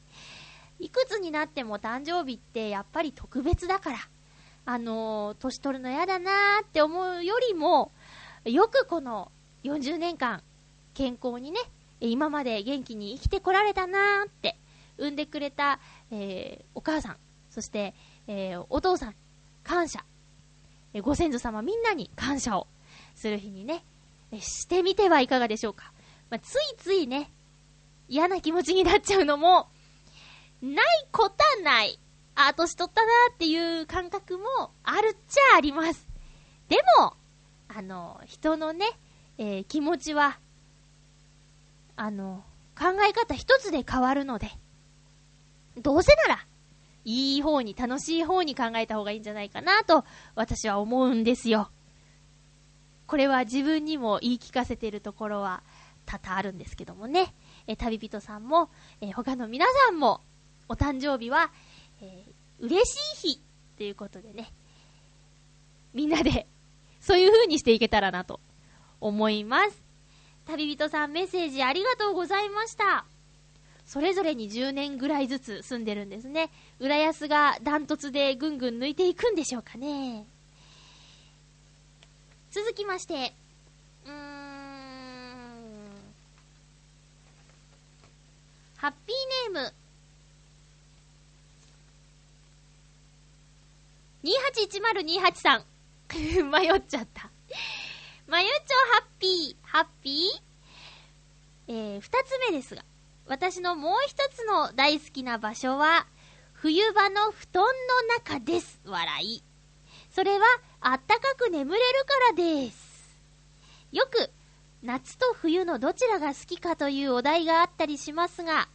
[0.78, 3.98] いくつになっても誕生日ってやっぱり特別だから、
[4.66, 7.92] あのー、年取るの嫌だなーって思うよりも、
[8.44, 9.30] よくこの
[9.62, 10.42] 40年間、
[10.92, 11.60] 健康にね、
[12.00, 14.56] 今まで元気に生きてこられたなーって、
[14.98, 15.78] 産んでくれた、
[16.10, 17.16] えー、お母さん、
[17.50, 17.94] そして、
[18.26, 19.14] えー、お父さん、
[19.62, 20.04] 感謝、
[20.94, 22.66] え、ご先祖様みんなに感謝を
[23.14, 23.84] する日にね、
[24.32, 25.92] えしてみてはいかがでしょうか。
[26.28, 27.30] まあ、ついついね、
[28.08, 29.68] 嫌な気持ちになっちゃうのも、
[30.60, 32.00] ないことはない。
[32.36, 34.44] あ、年取ったなーっていう感覚も
[34.84, 36.06] あるっちゃあります。
[36.68, 37.14] でも、
[37.68, 38.86] あの、人のね、
[39.38, 40.38] えー、気持ちは
[41.96, 42.44] あの、
[42.78, 44.50] 考え方一つで変わるので、
[45.78, 46.46] どうせなら、
[47.04, 51.70] いい方に、楽しい方に考えた方がいいんじゃないかなと、私は思うんですよ。
[53.06, 55.62] これは自分にも言い聞かせてるところは
[56.04, 57.34] 多々あるんですけどもね。
[57.66, 58.68] え、旅人さんも、
[59.00, 60.20] え、他の皆さんも、
[60.68, 61.50] お誕生日は、
[62.00, 63.40] えー、嬉しい日
[63.76, 64.50] ということでね、
[65.94, 66.46] みんなで、
[67.00, 68.40] そういう風にしていけたらなと
[69.00, 69.82] 思います。
[70.46, 73.04] 旅人さんメッセージありがとうございました。
[73.86, 76.50] それぞれに10年ぐらいずつ住んでるんですね。
[76.80, 80.26] 浦安がダントツでぐんぐん抜いていくんでしょうかね。
[82.50, 83.32] 続きまして、
[84.06, 84.14] うーん、
[88.76, 89.72] ハッピーネーム、
[94.26, 95.64] 281028さん。
[96.50, 97.30] 迷っちゃった。
[98.26, 98.54] まゆちょ
[98.94, 101.72] ハッピー、ハッピー？
[101.72, 102.84] えー、二つ目ですが、
[103.26, 106.06] 私のもう一つの大好きな場所は、
[106.52, 107.70] 冬場の布団の
[108.14, 108.80] 中です。
[108.84, 109.44] 笑い。
[110.10, 110.46] それは、
[110.80, 113.20] あったかく眠れるからです。
[113.92, 114.32] よく、
[114.82, 118.68] 夏と冬のどちらが好きかというお題があったりしますが、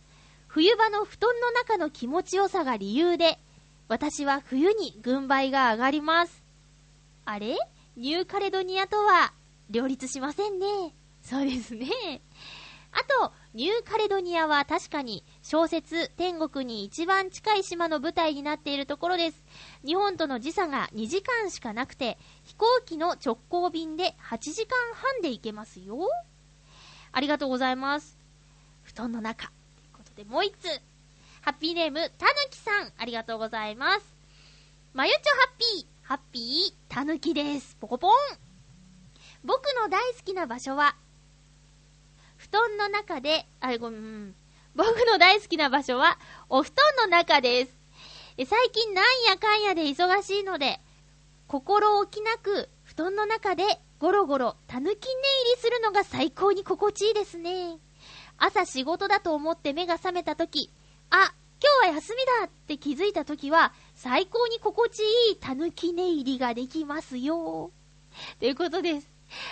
[0.48, 3.38] 冬場の布団の中の気持ちよさが理由で、
[3.92, 6.42] 私は冬に軍配が上がります。
[7.26, 7.58] あれ？
[7.98, 9.34] ニューカレドニアとは
[9.70, 10.66] 両立しませんね。
[11.22, 12.22] そうですね。
[12.94, 19.44] あと、ニューカレドニアは確かに小説天国に一番近い島の舞台になっているところです。
[19.86, 25.98] 日本との時差が2時間しかなくて、飛行機の直行便で8時間半で行けますよ。
[27.12, 28.18] ありがとうございます。
[28.84, 29.48] 布団の中。
[29.48, 29.52] と
[29.84, 30.91] いうことで、もう一つ。
[31.42, 32.94] ハッピーネーム、たぬきさん。
[33.00, 34.16] ありがとうございます。
[34.94, 35.88] まゆちょハッピー。
[36.04, 37.76] ハッピー、たぬきです。
[37.80, 38.12] ポコポン。
[39.44, 40.96] 僕の大好きな場所は、
[42.38, 44.36] 布団の中で、あ、ごめん、
[44.76, 47.74] 僕の大好きな場所は、お布団の中です。
[48.46, 50.80] 最近なんやかんやで忙しいので、
[51.48, 53.64] 心置きなく、布団の中で
[53.98, 57.80] ゴロゴロ、たぬき寝入りするのが最高に心地いいですね。
[58.38, 60.70] 朝仕事だと思って目が覚めた時、
[61.12, 65.00] あ、今日は休みだって気づいた時は、最高に心地
[65.30, 67.72] いいたぬき寝入りができますよ。
[68.40, 69.08] ということです。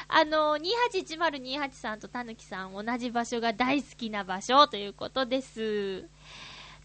[0.08, 6.08] あの、281028さんとたぬきさん同じ場所が大好きな場所ということです。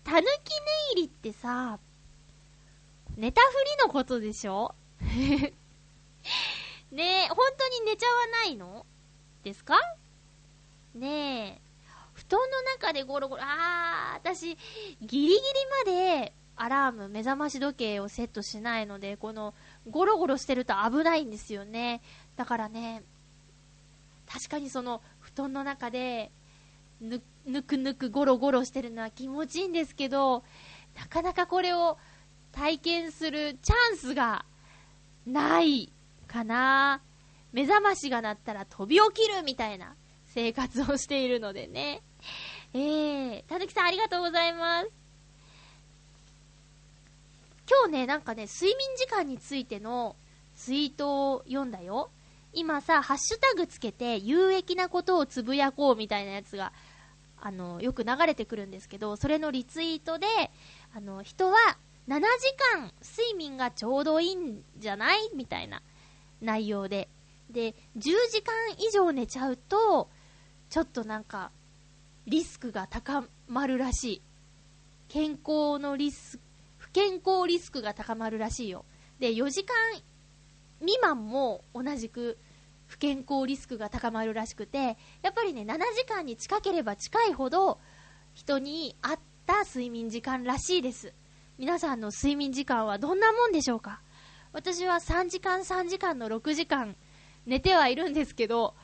[0.05, 0.51] たぬき
[0.95, 1.79] 寝入りってさ、
[3.17, 4.75] 寝たふりのことでしょ？
[6.93, 8.87] ねえ、本当に寝ちゃわないの？
[9.43, 9.79] ですか？
[10.95, 11.61] ねえ、
[12.35, 14.57] 布団の中でゴロゴロ、あー、私、ギ
[15.01, 15.39] リギリ
[15.87, 19.55] までアラーム、目覚まし時計をセットしないので、この、
[19.89, 22.03] ゴロゴロしてると危ないんですよね。
[22.37, 23.05] だからね、
[24.27, 26.33] 確かにその、布団の中で、
[27.01, 30.43] ぬ、ぬくぬくゴロゴロしてるのは気持ちいいんですけど、
[30.97, 31.99] なかなかこれを
[32.51, 34.45] 体験するチャンスが
[35.25, 35.93] ない
[36.27, 37.01] かな。
[37.53, 39.95] 目覚ましが鳴ったら飛び起きるみたいな
[40.27, 42.03] 生活をしているのでね。
[42.73, 44.91] えー、たぬきさんありがとうございます。
[47.71, 50.17] 今日ね、なんかね、睡眠時間についての
[50.57, 52.11] ツイートを読んだよ。
[52.53, 56.73] 今さ、ハッシュタグつけて有益なことをつぶやこうみたいなやつが、
[57.41, 60.27] あの、よく流れてくるんですけど、それのリツイートで、
[60.95, 61.57] あの、人は
[62.07, 62.27] 7時
[62.81, 65.31] 間睡眠がちょうどいいんじゃない？
[65.35, 65.83] みたいな
[66.41, 67.09] 内容で。
[67.51, 68.01] で、10
[68.31, 70.09] 時間以上寝ちゃうと、
[70.71, 71.51] ちょっとなんか、
[72.27, 74.23] リスクが高まるらしい。
[75.09, 76.45] 健康のリスク、
[76.79, 78.85] 不健康リスクが高まるらしいよ。
[79.19, 79.75] で、4時間
[80.81, 82.39] 未満も同じく
[82.87, 87.79] 不健康リスクが高まるらしくて、やっぱりね、7時間に近ければ近いほど、
[88.35, 91.13] 人に合った睡眠時間らしいです。
[91.59, 94.01] 皆さんの睡眠時間はどんなもんでしょうか？
[94.53, 96.97] 私は3時間3時間の6時間
[97.47, 98.75] 寝てはいるんですけど、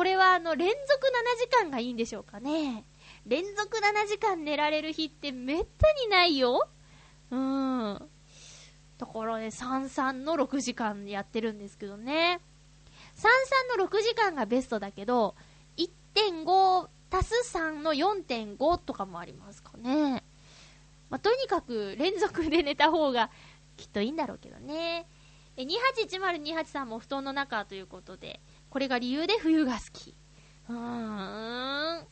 [0.00, 2.86] これはあの連続7時間がいいんでしょうかね
[3.26, 6.66] 連続7時間寝られる日ってめったにないよ
[7.30, 8.08] うーん。
[8.96, 12.40] だからね、33の6時間やってるんですけどね。
[13.76, 15.34] 33の6時間がベストだけど、
[15.76, 20.24] 1.5足す3の4.5とかもありますかね。
[21.10, 23.30] まあ、とにかく連続で寝た方が
[23.76, 25.06] きっといいんだろうけどね。
[25.58, 28.40] え、281028さんも布団の中ということで、
[28.70, 30.16] これが理由で冬が好き。
[30.68, 32.06] うーん。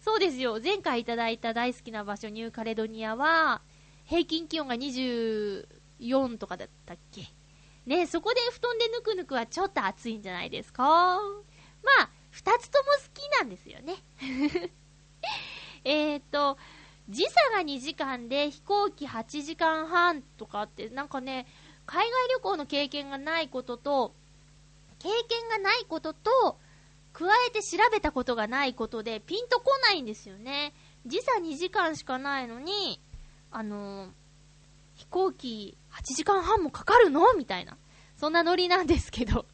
[0.00, 0.58] そうですよ。
[0.62, 3.62] 前回いただいた大好きな場所、ニューカレドニアは、
[4.04, 7.22] 平均気温が24とかだったっけ？
[7.86, 10.84] ねそこで布団でぬくぬくはちょっと暑いんじゃないですか？
[10.84, 11.18] ま
[12.00, 13.96] あ、二つとも好きなんですよね。
[15.84, 16.56] えっと、
[17.08, 21.46] 時差が2時間で飛行機8時間半とかって、なんかね、
[21.86, 24.14] 海外旅行の経験がないことと、
[25.02, 26.58] 経験がないことと、
[27.12, 30.72] 加えて調べたことがないことでピンとこないんですよね。
[31.04, 33.00] 時差2時間しかないのに、
[33.50, 34.08] あのー、
[34.94, 37.34] 飛行機8時間半もかかるの？
[37.34, 37.76] みたいな。
[38.16, 39.46] そんなノリなんですけど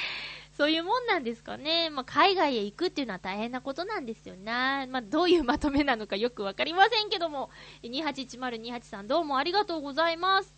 [0.54, 1.88] そういうもんなんですかね。
[1.88, 4.86] まあ、海外へ行くっていうのは大変なことなんですよね。
[4.90, 7.50] まあ、どういうまとめなのかよくわかりませんけども、
[7.82, 10.54] 281028さんどうもありがとうございます。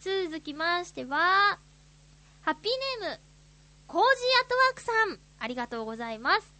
[0.00, 1.58] 続きましては、
[2.40, 3.20] ハッピーネーム、
[3.90, 6.54] コージーアットワークさん、ありがとうございます。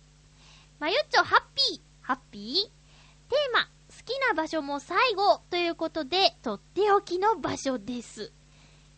[0.81, 3.31] まゆっちょ、ハッピー、ハッピー？
[3.31, 3.69] テーマ、好
[4.05, 8.33] きな場所も最後ということで、とっておきの場所です。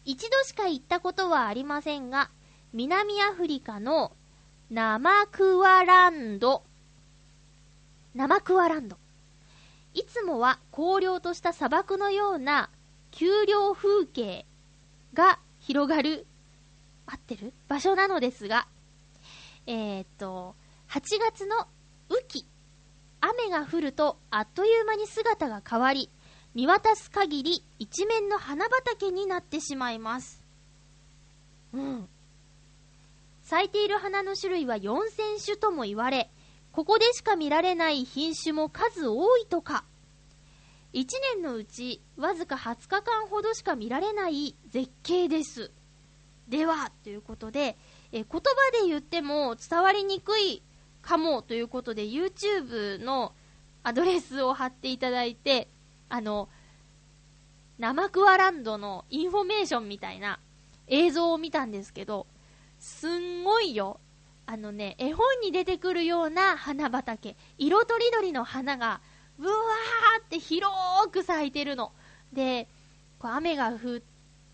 [0.06, 2.30] 一度しか行ったことはありませんが、
[2.72, 4.12] 南アフリカの
[4.70, 6.62] ナマクワランド。
[8.14, 8.96] ナマクワランド。
[9.92, 12.70] いつもは荒涼とした砂漠のような
[13.10, 14.46] 丘陵風景
[15.12, 16.26] が広がる、
[17.12, 17.52] 合ってる？
[17.68, 18.66] 場所なのですが、
[19.66, 20.54] えー、っと、
[20.88, 21.66] 8月の
[22.08, 22.46] 雨季
[23.20, 26.10] 雨が降るとあっという間に姿が変わり、
[26.54, 30.42] 見渡す限り一面の花畑になってしまいます。
[31.72, 32.08] うん。
[33.42, 36.30] 咲いている花の種類は4000種とも言われ、
[36.72, 39.84] ここでしか見られない品種も数多いとか。
[40.94, 41.06] 1
[41.36, 45.70] 年のうちわずか20日間ほどしか見られない絶景です。
[46.52, 47.78] では、ということで、
[48.12, 48.40] え言葉
[48.82, 50.62] で言っても伝わりにくい
[51.00, 53.32] かもということで YouTube の
[53.82, 55.68] アドレスを貼っていただいて、
[56.10, 56.50] あの、
[57.78, 60.40] 生クワランドのインフォメーションみたいな
[60.88, 62.26] 映像を見たんですけど、
[62.78, 63.98] すんごいよ。
[64.44, 69.00] あのね、絵本に出てくるような花畑、色とりどりの花が、
[69.38, 70.70] うわーって広
[71.10, 71.92] く咲いてるの。
[72.30, 72.68] で、
[73.18, 74.02] こう雨が降っ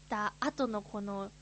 [0.08, 1.32] た後のこの、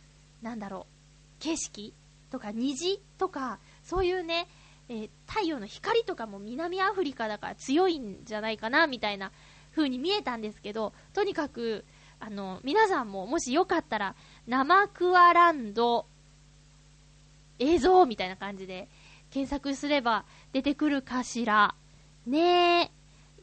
[0.47, 1.93] なんだろう、景色？
[2.31, 3.03] とか虹？
[3.19, 4.47] とか、そういうね、
[4.89, 9.33] えー、太陽の光とかも南アフリカだから強いんじゃないかな、みたいな
[9.75, 11.85] 風に見えたんですけど、とにかく、
[12.21, 14.15] あの、皆さんももしよかったら、
[14.47, 16.07] 生クワランド
[17.59, 18.89] 映像みたいな感じで
[19.33, 21.75] 検索すれば出てくるかしら。
[22.25, 22.91] ねえ。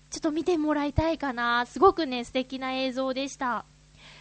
[0.09, 1.65] ちょっと見てもらいたいかな。
[1.65, 3.65] すごくね、素敵な映像でした。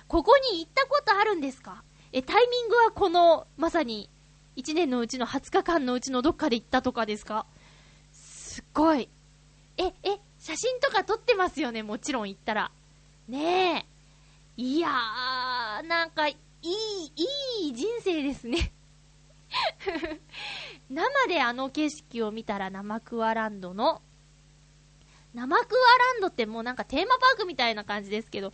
[0.08, 1.84] ここに行ったことあるんですか？
[2.12, 4.10] え、タイミングはこの、まさに、
[4.56, 7.46] 1年のうちの20日間のうちのどっかで行ったとかですか？
[8.12, 9.08] すごい。
[9.78, 12.70] え、え、写真とか撮ってますよね、もちろん行ったら。
[13.28, 13.86] ね
[14.58, 14.62] え。
[14.62, 17.12] いやー、なんか、いい、
[17.64, 18.72] いい人生ですね。
[20.90, 24.02] 生であの景色を見たら生クワランドの、
[25.34, 28.52] 生クワランドってもうなんかテーマパークみたいな感じですけど、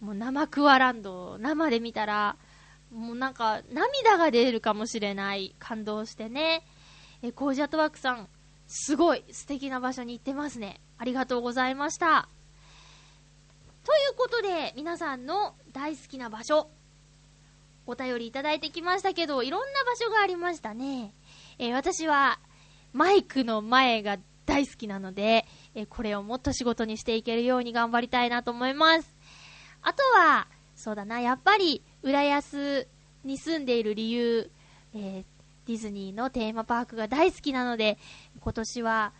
[0.00, 2.36] もう生クワランド、生で見たら、
[2.92, 5.54] もうなんか涙が出るかもしれない。
[5.58, 6.64] 感動してね。
[7.22, 8.28] え、コージャトワークさん、
[8.66, 10.80] すごい素敵な場所に行ってますね。
[10.98, 12.28] ありがとうございました。
[13.84, 16.68] ということで、皆さんの大好きな場所、
[17.86, 21.12] お便りいただいてきましたけど、いろんな場所がありましたね。
[21.58, 22.38] え、私は、
[22.92, 29.14] マイクの前が大好きなので、え、これをもっと仕事にしていけるように頑張りたいなと思います。
[29.82, 32.86] あとは、そうだな、やっぱり、浦安
[33.24, 34.50] に住んでいる理由、
[34.94, 35.24] えー、
[35.66, 37.98] ディズニーのテーマパークが大好きなので、
[38.40, 39.12] 今年は、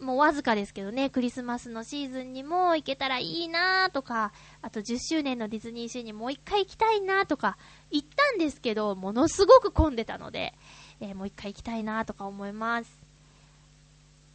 [0.00, 7.56] もうわずかですけどね、クリスマスのシーズンにも行けたらいいなとか、あと10周年のディズニーシーにもう一回行きたいなとか、
[7.90, 10.54] 行ったんですけど、ものすごく混んでたので、
[11.00, 12.90] えー、もう一回行きたいなとか思います。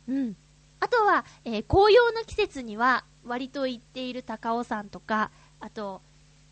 [0.08, 0.36] うん。
[0.80, 5.32] あとは、えー、紅葉の季節には、割と行っている高尾山とか、
[5.62, 6.02] あと、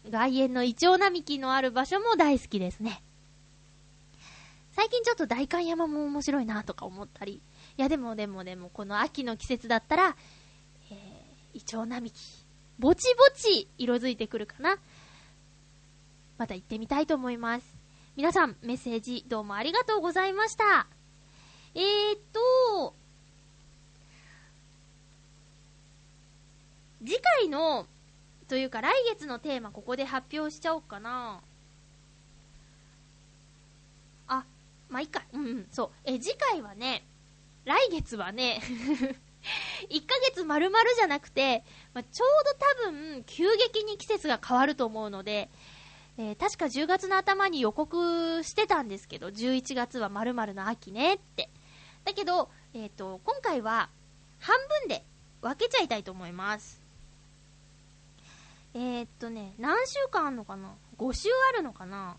[0.09, 3.03] 外苑のイチョウ並木のある場所も大好きですね。
[4.73, 7.41] 最近ちょっと代官山も面白いなとか思ったり、
[7.77, 10.15] いやでもでもでも、この秋の季節だったら、
[10.89, 12.19] えー、イチョウ並木、
[12.79, 14.77] ぼちぼち色づいてくるかな。
[16.37, 17.65] また行ってみたいと思います。
[18.15, 20.87] 皆さん、メッセージどうもありがとうございました。
[21.75, 22.95] えーと、
[27.05, 27.87] 次回の、
[28.51, 31.39] というか来月のテーマここで発表しちゃおうかな。
[34.27, 34.43] あ、
[34.89, 35.23] まあ、いいか。
[35.31, 35.89] うん、そう。
[36.03, 37.07] え、次回はね、
[37.63, 38.59] 来月はね
[39.89, 45.49] 1ヶ月丸々じゃなくて、まあ、ちょうど多分、急激に季節が変わると思うので、
[46.17, 51.49] えー、確か10月の頭に予告してたんですけど、11月は〇〇の秋ねって。
[52.03, 53.89] だけど、えっ、ー、と、今回は
[54.39, 55.05] 半分で
[55.39, 56.80] 分けちゃいたいと思います。
[58.74, 62.15] えー、っとね、何週間あんのかな ?5 週あるのかな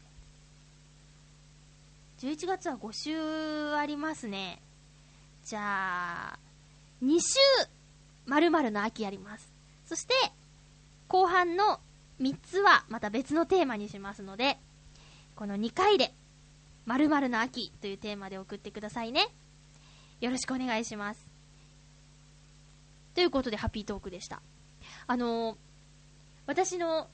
[2.19, 4.61] ?11 月は5週ありますね。
[5.45, 6.39] じゃあ、
[7.03, 7.39] 2週、
[8.27, 9.51] 〇〇の秋やります。
[9.87, 10.15] そして、
[11.09, 11.81] 後半の
[12.21, 14.59] 3つはまた別のテーマにしますので、
[15.35, 16.13] この2回で、
[16.87, 19.29] 〇〇の秋というテーマで送ってくださいね。
[20.21, 21.27] よろしくお願いします。
[23.15, 24.43] ということで、ハッピートークでした。
[25.07, 25.57] あのー、
[26.47, 27.09] 私の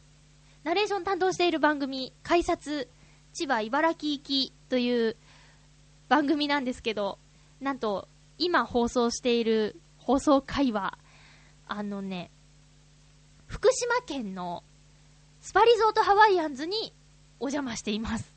[0.65, 2.89] ナレーション担当している番組、改札、
[3.33, 5.17] 千葉茨城行きという
[6.09, 7.19] 番組なんですけど、
[7.61, 8.09] なんと、
[8.39, 10.99] 今放送している放送回は、
[11.67, 12.31] あのね、
[13.47, 14.63] 福島県の
[15.41, 16.93] スパリゾートハワイアンズに
[17.41, 18.35] お邪魔しています。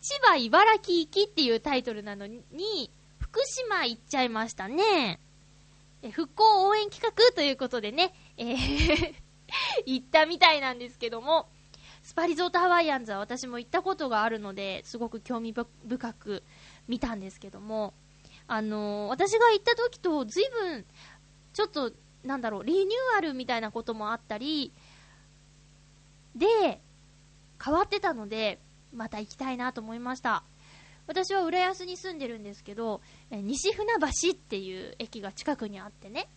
[0.00, 5.20] 千葉茨城行きっていうタイトルなのに、福島行っちゃいましたね。
[6.12, 9.14] 復興応援企画ということでね、え
[9.86, 11.48] 行ったみたいなんですけども、
[12.02, 16.42] スパリゾートハワイアンズは私も行ったことがあるので、すごく興味深く
[16.86, 17.92] 見たんですけども、
[18.46, 20.86] あのー、私が行った時と随分、
[21.52, 21.92] ちょっと、
[22.24, 24.72] なんだろう、リニューアルみたいなこともあったり、
[26.34, 26.80] で、
[27.62, 28.58] 変わってたので、
[28.92, 30.44] また行きたいなと思いました。
[31.06, 36.28] 私は浦安に住んでるんですけど、西船橋っていう駅が近くにあってね、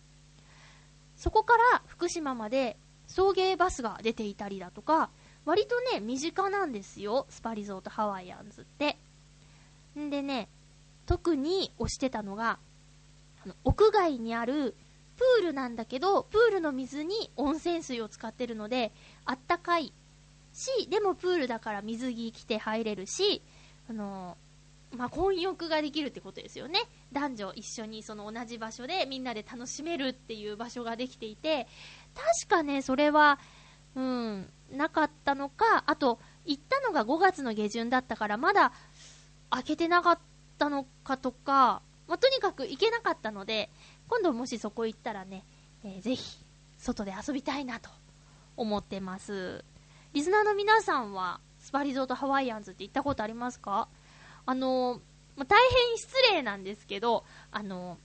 [1.22, 5.08] そこから福島まで送迎バスが出ていたりだとか、
[5.44, 8.98] 割とね、身近なんですよ、スパリゾートハワイアンズって。
[9.96, 10.48] んでね、
[11.06, 12.58] 特に推してたのが、
[13.44, 14.74] あの屋外にある
[15.16, 18.90] プールなんだけど、プールの水に温泉水を使ってるので、
[19.24, 19.92] あったかい
[20.52, 23.42] し、でもプールだから水着着て入れるし、
[23.88, 24.36] あの
[24.96, 26.80] まあ、混浴ができるってことですよね。
[27.12, 31.66] 男女一緒にその同じ場所でみんなで楽しめるっていう場所ができていて、
[32.14, 33.38] 確かね、それは、
[33.94, 38.72] うん、なかったのか、あと、行ったのが5月の下旬だったから、まだ
[39.50, 40.18] 開けてなかっ
[40.58, 43.70] たのかとか、まあ、とにかく行けなかったので、
[44.08, 45.44] 今度もしそこ行ったらね、
[45.84, 46.38] えー、ぜひ、
[46.78, 47.90] 外で遊びたいなと
[48.56, 49.64] 思ってます。
[50.12, 53.88] リスナーの皆さんは、スパリゾートハワイアンズって行ったことありますか？
[54.46, 55.00] あの
[55.36, 57.98] まあ、大変失礼なんですけど、あの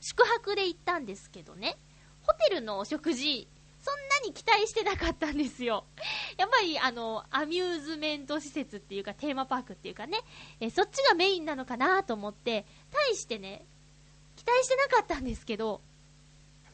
[0.00, 1.76] 宿泊で行ったんですけどね、
[2.22, 3.48] ホテルのお食事、
[3.82, 5.84] そんなに期待してなかったんですよ。
[6.36, 10.20] やっぱり、あの、アミューズメント施設っていうか、テーマパークっていうかね、
[10.60, 13.66] えそっちがメインなのかなと思って、対してね、
[14.36, 15.82] 期待してなかったんですけど、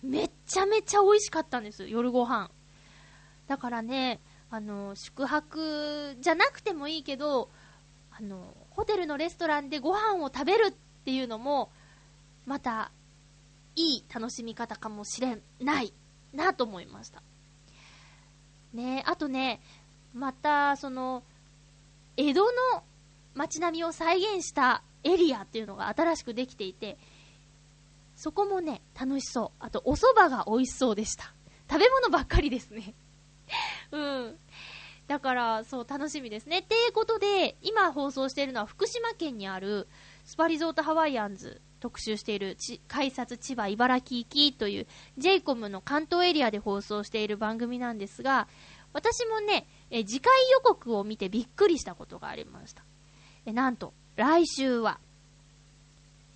[0.03, 2.51] めっちゃめちゃ美味しかったんです、夜ご飯。
[3.49, 7.51] だからね、あの、宿泊じゃなくてもいいけど、
[8.13, 10.73] あの、ホテルのレストランでご飯を食べるっ
[11.05, 11.71] ていうのも、
[12.47, 12.91] また、
[13.77, 15.93] いい楽しみ方かもしれない
[16.33, 17.23] なと思いました。
[18.73, 19.61] ねあとね、
[20.15, 21.23] また、その、
[22.17, 22.83] 江戸の
[23.35, 26.97] 街並みを再現したエリアっていうのが新しくできていて、
[28.17, 29.63] そこもね、楽しそう。
[29.63, 31.35] あと、お蕎麦が美味しそうでした。
[31.69, 32.95] 食べ物ばっかりですね。
[33.93, 34.39] うん。
[35.11, 36.61] だから、そう、楽しみですね。
[36.61, 39.89] っていうことで、今放送しているのは福島県にある
[40.25, 42.57] スパリゾートハワイアンズ特集している
[42.87, 44.87] 改札千葉茨城行きという
[45.19, 48.47] j イコムの関東エリアで放送している番組なんですが、
[48.93, 52.85] 私もね、え次回予告を見てびっくりしたことがありました。
[53.47, 55.01] えなんと、来週は、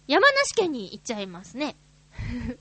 [0.09, 1.77] 山梨県に行っちゃいますね。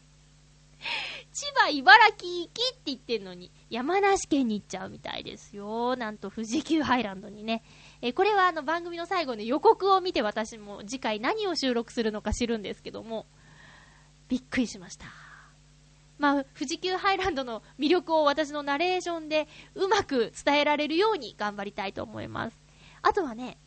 [1.34, 5.96] 千葉、茨城行きって言ってんのに、山梨県に行っちゃうみたいですよ。
[5.96, 7.64] なんと富士急ハイランドにね。
[8.04, 13.26] え、これはあの番組の最後の予告を見て私も次回何を収録するのか知るんですけども、
[14.30, 15.06] びっくりしました。
[16.20, 22.58] まあ、富士急ハイランドの魅力を私のナレーションでうまく伝えられるように頑張りたいと思います。
[23.02, 23.58] あとはね、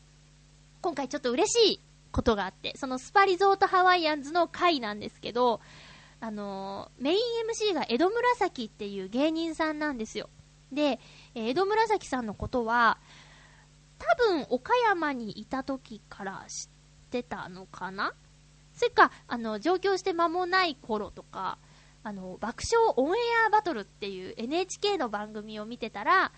[0.82, 1.80] 今回ちょっと嬉しい
[2.12, 5.60] ことがあって、そのスパリゾートハワイアンズの回なんですけど、
[6.20, 7.18] あの、メイン
[7.70, 10.30] MC が江戸紫っていう芸人さんなんですよ。
[10.72, 10.98] で、
[11.34, 12.98] 江戸紫さんのことは、
[13.98, 16.68] 多分岡山にいた時から知っ
[17.10, 18.12] てたのかな？
[18.74, 21.58] それか、あの、上京して間もない頃とか、
[22.02, 26.32] あの、爆笑オンエアバトルっていう NHK の番組を見てたら、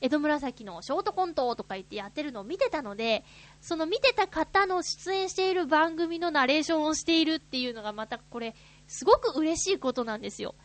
[0.00, 3.24] 江戸紫のショートコントとか言ってやってるのを見てたので、
[3.60, 8.54] その見てた方の出演している番組のナレーションをしているっていうのがまたこれ、
[8.90, 10.56] すごく嬉しいことなんですよ。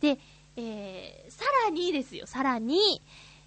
[0.00, 0.18] で、
[0.56, 3.00] えー、さらにですよ、さらに、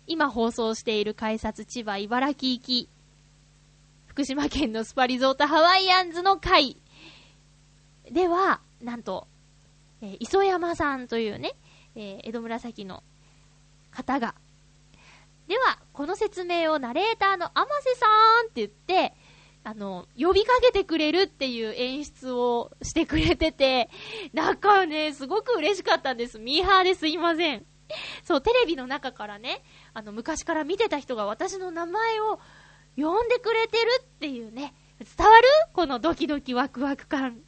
[0.08, 2.90] 今放送している改札千葉茨城行き、
[4.08, 6.78] 福島県のスパリゾートハワイアンズの会
[8.12, 9.28] では、なんと、
[10.02, 11.54] えー、磯山さんというね、
[11.96, 13.04] えー、江戸紫の
[13.92, 14.34] 方が、
[15.48, 18.08] では、この説明をナレーターの天瀬さ
[18.42, 19.14] んって言って、
[19.64, 23.90] あの、呼びかけてくれるっていう演出をしてくれてて、
[24.34, 26.38] なんかね、すごく嬉しかったんです。
[26.40, 27.66] ミーハーですいません。
[28.24, 32.40] そう、テレビの中からね、あの、昔から見てた人が私の名前を
[32.98, 35.48] 呼んでくれてるっていうね、伝わる？
[35.74, 37.42] このドキドキワクワク感。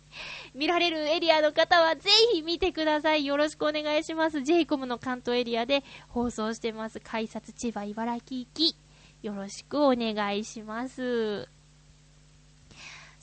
[0.54, 3.26] 見られるエリアの方はぜひ見てください。
[3.26, 4.42] よろしくお願いします。
[4.42, 7.00] j イコムの関東エリアで放送してます。
[7.02, 8.76] 改札千葉茨城行き。
[9.22, 11.55] よろしくお願いします。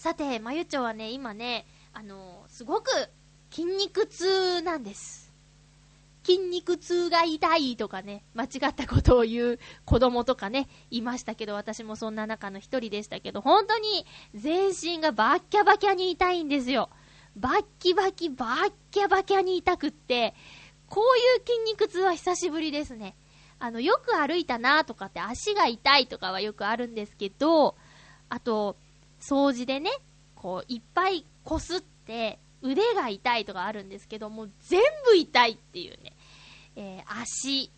[0.02, 2.90] さて、まゆちょはね、今ね、あのー、すごく
[3.52, 5.32] 筋肉痛なんです。
[6.24, 16.90] 筋肉痛が痛いとかね、間違ったことを言う子供とかね、いましたけど、私もそんな中の一人でしたけど、本当に全身がバッキャバキャに痛いんですよ。
[17.36, 20.34] バッキバキ、バッキャバキャに痛くって、
[20.88, 23.14] こういう筋肉痛は久しぶりですね。
[23.60, 27.76] あの、よく歩いたなとかって足が痛いとかはよくあるんですけど、
[28.28, 28.76] あと、
[29.22, 29.90] 掃除でね、
[30.34, 36.12] こう、いっぱいこすって、腕が痛いとかあるんですけども、全部痛いっていうね、
[36.76, 37.70] えー、足、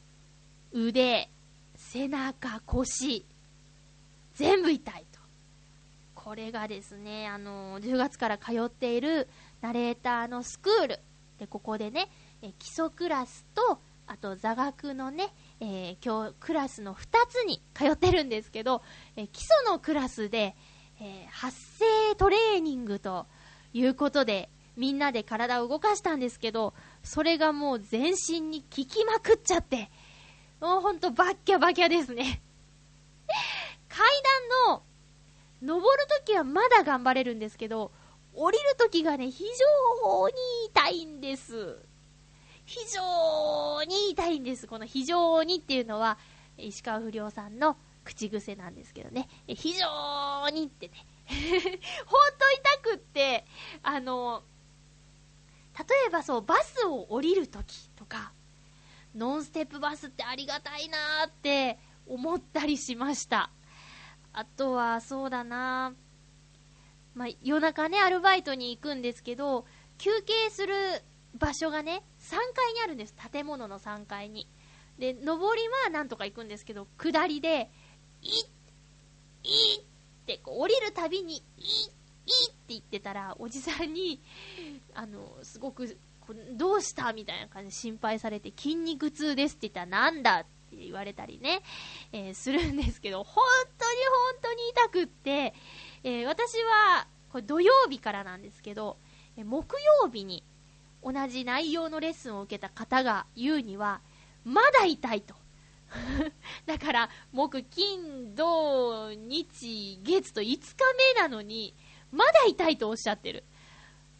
[0.73, 1.29] 腕、
[1.77, 3.25] 背中、腰、
[4.35, 5.21] 全部痛いと。
[6.15, 9.29] これがですね、あの10月から通っている
[9.61, 11.01] ナレーターのスクール。
[11.39, 12.11] で、ここでね、
[12.43, 18.83] え基礎クラスと、あと座学のね、えー、今日クラスの2つに通ってるんですけど、
[19.17, 20.57] え基礎のクラスで、
[21.05, 23.27] えー、発声トレーニングと
[23.75, 29.91] いうことで、みんなで体を動かしたんですけど、それがもう全身に効きまくっちゃって、
[30.61, 32.41] もうほんとバッキャバキャですね。
[33.89, 34.01] 階
[34.67, 34.83] 段の、
[35.61, 37.93] 登るときはまだ頑張れるんですけど、
[38.35, 40.35] 降りるときがね、非常に
[40.69, 41.77] 痛いんです。
[42.65, 44.67] 非常に痛いんです。
[44.67, 46.17] この非常にっていうのは、
[46.57, 49.29] 石川不良さんの口癖なんですけどね。
[49.47, 50.95] 非常にってね。
[51.27, 51.41] ほん
[52.39, 53.45] と痛くって、
[53.83, 54.43] あの、
[55.79, 58.33] 例えばそう、バスを降りるときとか、
[59.15, 63.51] ノンステップバスってありがたいなーって思ったりしました。
[64.33, 65.95] あとは、そうだな
[67.15, 69.67] まあ、夜中ね、アルバイトに行くんですけど、
[69.99, 70.75] 休憩する
[71.39, 73.15] 場所がね、3階にあるんです。
[73.33, 74.49] 建物の3階に。
[74.99, 77.71] で、上りはなんとか行くんですけど、下りで、
[78.25, 78.47] いっ、
[79.45, 79.85] いっ
[80.25, 81.45] ってこう降りるたびに、いっ、いっ
[82.49, 84.21] って言ってたら、おじさんに、
[84.95, 85.97] あの、すごく、
[86.57, 91.61] どうしたみたいな感じで心配されて、筋肉痛ですって言ったら、なんだって言われたりね、
[92.13, 93.45] えー、するんですけど、本
[93.79, 93.99] 当に
[94.33, 95.55] 本当に痛くって、
[96.03, 98.97] えー、私は、これ土曜日からなんですけど、
[99.37, 100.45] え木曜日に
[101.03, 104.01] 同じ内容のレッスンを受けた方が言うには、
[104.45, 105.35] まだ痛いと。
[106.67, 110.75] だから、木、金、土、日、月と5日
[111.15, 111.75] 目なのに、
[112.11, 113.45] まだ痛いとおっしゃってる。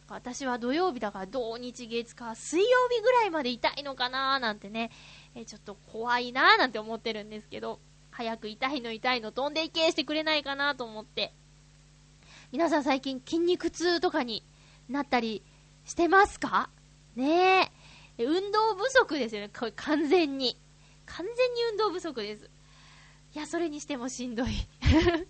[0.07, 4.91] 私は土曜日だから土日月か水曜日ぐらいまで痛いのかなーなんてね、
[5.33, 7.79] えちょっと怖いなーなんて思ってるんですけど、
[8.11, 11.33] 早く痛いの痛いの飛んでいけしてくれないかなと思って。
[12.51, 14.45] 皆さん最近筋肉痛とかに
[14.87, 15.43] なったり
[15.85, 16.69] してますか？
[17.15, 17.71] ね
[18.17, 18.23] え。
[18.23, 20.57] 運動不足ですよね、完全に。
[21.05, 22.49] 完全に運動不足です。
[23.33, 24.47] いや、それにしてもしんどい。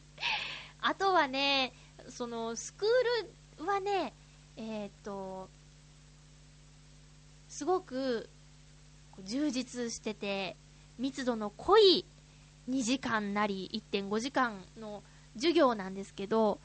[0.81, 1.73] あとはね、
[2.09, 4.13] その、スクールはね、
[4.57, 5.49] えっ、と、
[7.47, 8.29] すごく
[9.23, 10.55] 充実してて、
[10.97, 12.05] 密度の濃い
[12.69, 15.03] 2時間なり1.5時間の
[15.35, 16.59] 授業なんですけど、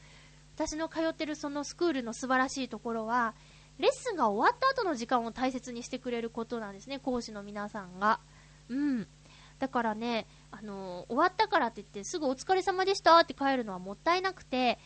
[0.56, 3.34] 私の通ってるそのスクールの素晴らしいところは、
[3.78, 8.20] レッスンが終わった後の時間を大切にしてくれることなんですね、講師の皆さんが。
[8.71, 9.07] うん。
[9.59, 14.79] だからね、あのー、終わったからって言ってすぐお疲れ様でしたって帰るのはもったいなくて、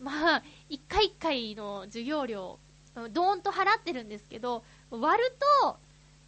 [0.00, 2.58] まあ、一回一回の授業料、
[2.94, 5.78] ドーンと払ってるんですけど、割ると、ま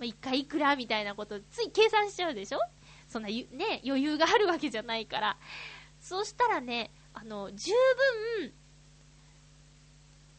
[0.03, 2.59] あ、一回いくらみたいなことつい計算しちゃうでしょ？
[3.09, 5.37] そんな、ね、余裕があるわけじゃないから。
[6.01, 7.73] そうしたらね、あの、十
[8.39, 8.53] 分、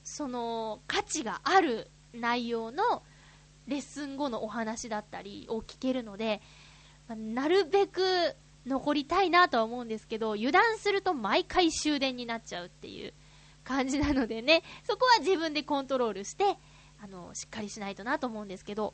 [0.03, 3.03] その、価値がある内容の
[3.68, 6.41] レッスン後のお話だったりを聞けるので、
[7.07, 8.01] まあ、なるべく
[8.66, 13.14] 残りたいなとは思うんですけど、油断すると毎回終電になっちゃうっていう
[13.64, 16.57] 感じなのでね、 そこは自分でコントロールして、
[17.01, 18.93] あの、しっかりしないとなと思うんですけど、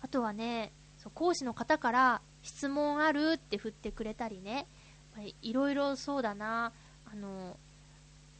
[0.00, 4.66] あとはね、そう講師の方から質問あるって振ってくれたりね、
[5.42, 6.72] いろいろそうだな、
[7.04, 7.58] あの、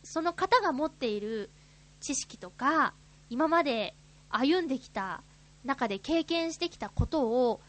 [0.02, 1.50] その方が持っている
[2.00, 2.94] 知識とか、
[3.28, 3.94] 今まで
[4.30, 5.22] 歩んできた
[5.64, 7.60] 中で経験してきたことを、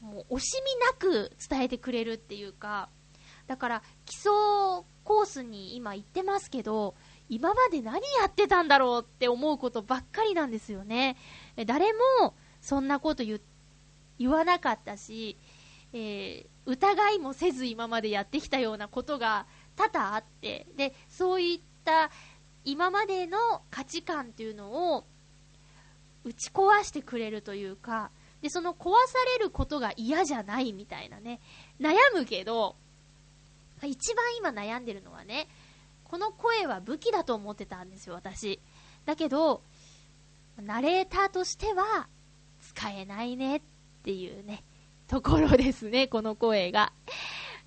[0.00, 2.88] もう惜しみなく伝えてくれるっていうか、
[3.46, 4.30] だから基礎
[5.04, 6.94] コースに今行ってますけど、
[7.28, 11.16] 今まで何やってたんだろうって思うことばっかりなんですよね。
[11.66, 15.36] 誰もそんなこと言わなかったし、
[15.92, 19.46] えー、疑いもせず今までやってきたようなことが
[19.76, 22.10] 多々あって、で、そういった
[22.64, 23.38] 今までの
[23.70, 25.06] 価値観っていうのを
[26.24, 28.10] 打ち壊してくれるというか、
[28.42, 31.40] で、その壊されることが嫌じゃないみたいなね、
[31.80, 32.76] 悩むけど、
[33.82, 35.48] 一番今悩んでるのはね、
[36.04, 38.60] この声は武器だと思ってたんですよ、私。
[39.06, 39.62] だけど、
[40.60, 42.08] ナレーターとしては
[42.60, 43.62] 使えないねっ
[44.02, 44.64] ていうね、
[45.08, 46.92] ところですね、この声が。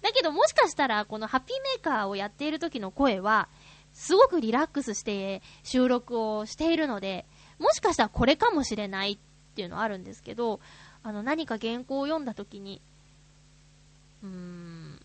[0.02, 3.48] だけどもしかしたら、このハッピーメーカーをやっている時の声は、
[3.94, 7.26] すごくリラックスして収録をしているので、
[7.60, 9.18] もしかしたらこれかもしれないっ
[9.56, 10.60] ていうのはあるんですけど、
[11.04, 12.82] あの、何か原稿を読んだ時に、
[14.24, 15.00] うーん、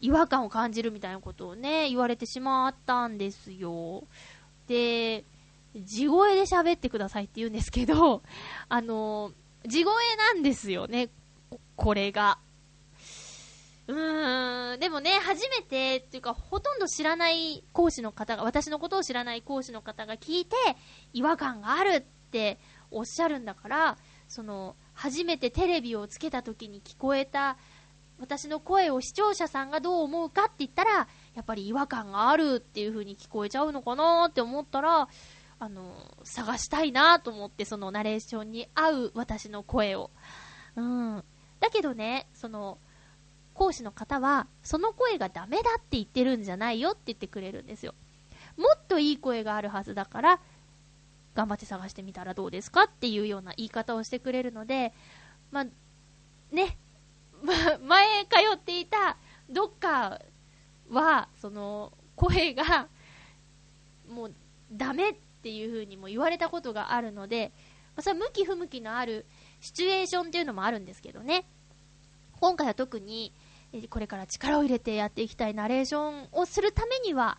[0.00, 4.04] 違和感を感じるみたいなことをね、言われてしまったんですよ。
[4.68, 5.24] で、
[5.76, 8.22] 地声で喋ってくださいって言うんですけど、
[8.68, 9.32] あの、
[9.66, 11.08] 地声なんですよね、
[11.76, 12.38] これが。
[13.88, 20.56] うーん、でもね、初めて、っていうか、ほとんど知らない講師の方が、私のことを知らない講師の方が聞いて、
[21.14, 22.58] 違和感があるって
[22.90, 27.56] おっしゃるんだから、その、初めてテレビをつけた時に聞こえた、
[28.20, 35.08] 私の声を視聴者さんがどう思うかって言ったら、やっぱり違和感があるっていう風に聞こえちゃうのかなって思ったら、
[35.60, 40.10] あの、探したいなと思って、そのナレーションに合う私の声を。
[40.76, 41.24] うん。
[41.58, 42.78] だけどね、その、
[43.58, 47.92] 講師の方は、その声がダメだって言ってるんじゃないよって言ってくれるんですよ。
[48.56, 50.40] もっといい声があるはずだから、
[51.34, 54.92] 頑張って探してみたらどうですかっていうような言い方をしてくれるので、
[55.50, 55.64] まあ、
[56.54, 56.78] ね、
[57.82, 59.16] 前通っていた
[59.50, 60.20] どっか
[60.88, 62.88] は、その、声が、
[64.08, 64.34] もう、
[64.70, 67.52] ダメっていう風にも言われたことがあるので、
[67.96, 69.26] まあ、それは向き不向きのある
[69.60, 71.44] シチュエーションっていうのもあるんですけどね。
[72.40, 73.32] 今回は特に、
[73.90, 77.38] これから力を入れてやっていきたいナレーションをするためには、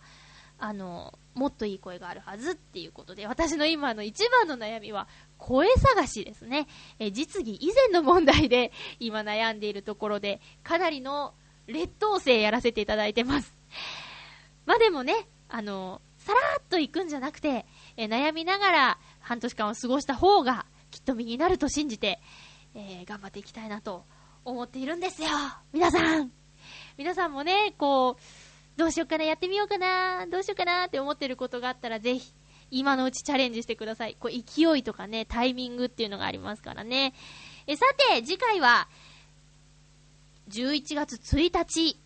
[0.58, 5.08] あの、もっといい声があるはずっていうことで、私の今の一番の悩みは、
[5.38, 6.68] 声探しですね。
[6.98, 11.34] え実技以前の問題で今悩んでいるところで、かなりの
[11.66, 13.54] 劣等生やらせていただいてます。
[14.66, 17.64] まあでもね、あの、さらっと行くんじゃなくて、
[17.96, 22.20] え悩みながら半年間を過ごした方が、きっと身になると信じて、
[22.74, 24.04] えー、頑張っていきたいなと
[24.44, 25.28] 思っているんですよ。
[25.72, 26.32] 皆さん。
[26.96, 32.32] 皆さんもね、こう、どうしようかな、やってみようかな、どうしようかなって思ってることがあったら、ぜひ、
[32.70, 34.16] 今のうちチャレンジしてください。
[34.18, 37.14] こう、勢いとかね、タイミングっていうのがありますからね。
[37.66, 38.88] え、さて、次回は、
[40.48, 42.00] 11月1日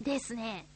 [0.00, 0.66] ですね。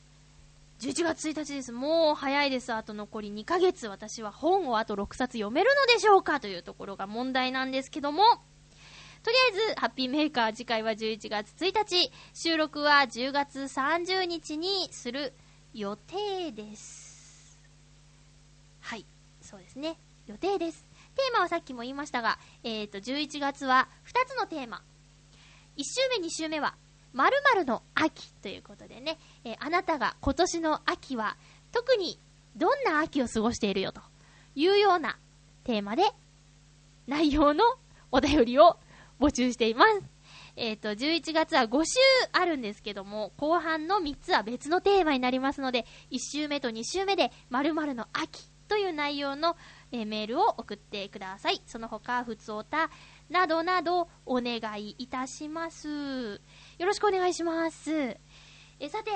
[0.81, 1.73] 11月1日です。
[1.73, 2.73] もう早いです。
[2.73, 3.89] あと残り2ヶ月。
[3.89, 8.23] 私は本をあと6冊読めるのでしょうかというところが問題なんですけども、
[9.29, 15.35] とりあえず、ハッピーメーカー次回は11月1日、収録は10月30日にする
[15.75, 17.59] 予定です。
[18.81, 19.05] はい、
[19.43, 19.99] そうですね。
[20.29, 20.83] 予定です。
[21.15, 24.83] テーマはさっきも言いましたが、えっ、ー、と、11月は2つのテーマ。
[25.77, 26.75] 1週目、2週目は、
[27.13, 31.37] 〇〇の秋ということでね、えー、あなたが今年の秋は、
[31.71, 32.19] 特に
[32.57, 34.01] どんな秋を過ごしているよと
[34.55, 35.19] いうような
[35.65, 36.05] テーマで、
[37.07, 37.63] 内容の
[38.11, 38.79] お便りを
[39.21, 40.03] 募集しています。
[40.57, 41.93] えっ、ー、と、11月は5週
[42.33, 49.57] あるんですけども、後半の3つは別のテーマになりますので、1週目と2週目で、〇〇の秋という内容の、
[49.93, 51.63] えー、メールを送ってください。
[51.67, 52.91] その他、ふつおた、
[53.31, 55.89] などなど、お願いいたします。
[56.79, 58.17] よろしくお願いします。
[58.81, 59.11] えさて、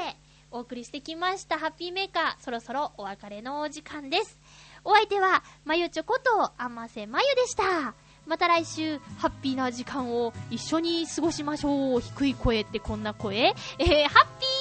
[0.51, 4.39] お送りしてきましたハッピーメーカー、そろそろお別れのお時間です。
[4.85, 7.95] お相手は、まゆちょこと、あませまゆでした。
[8.33, 12.01] また来週、ハッピーな時間を一緒に過ごしましょう。
[12.01, 13.37] 低い声ってこんな声？
[13.37, 14.52] えー、ハッピー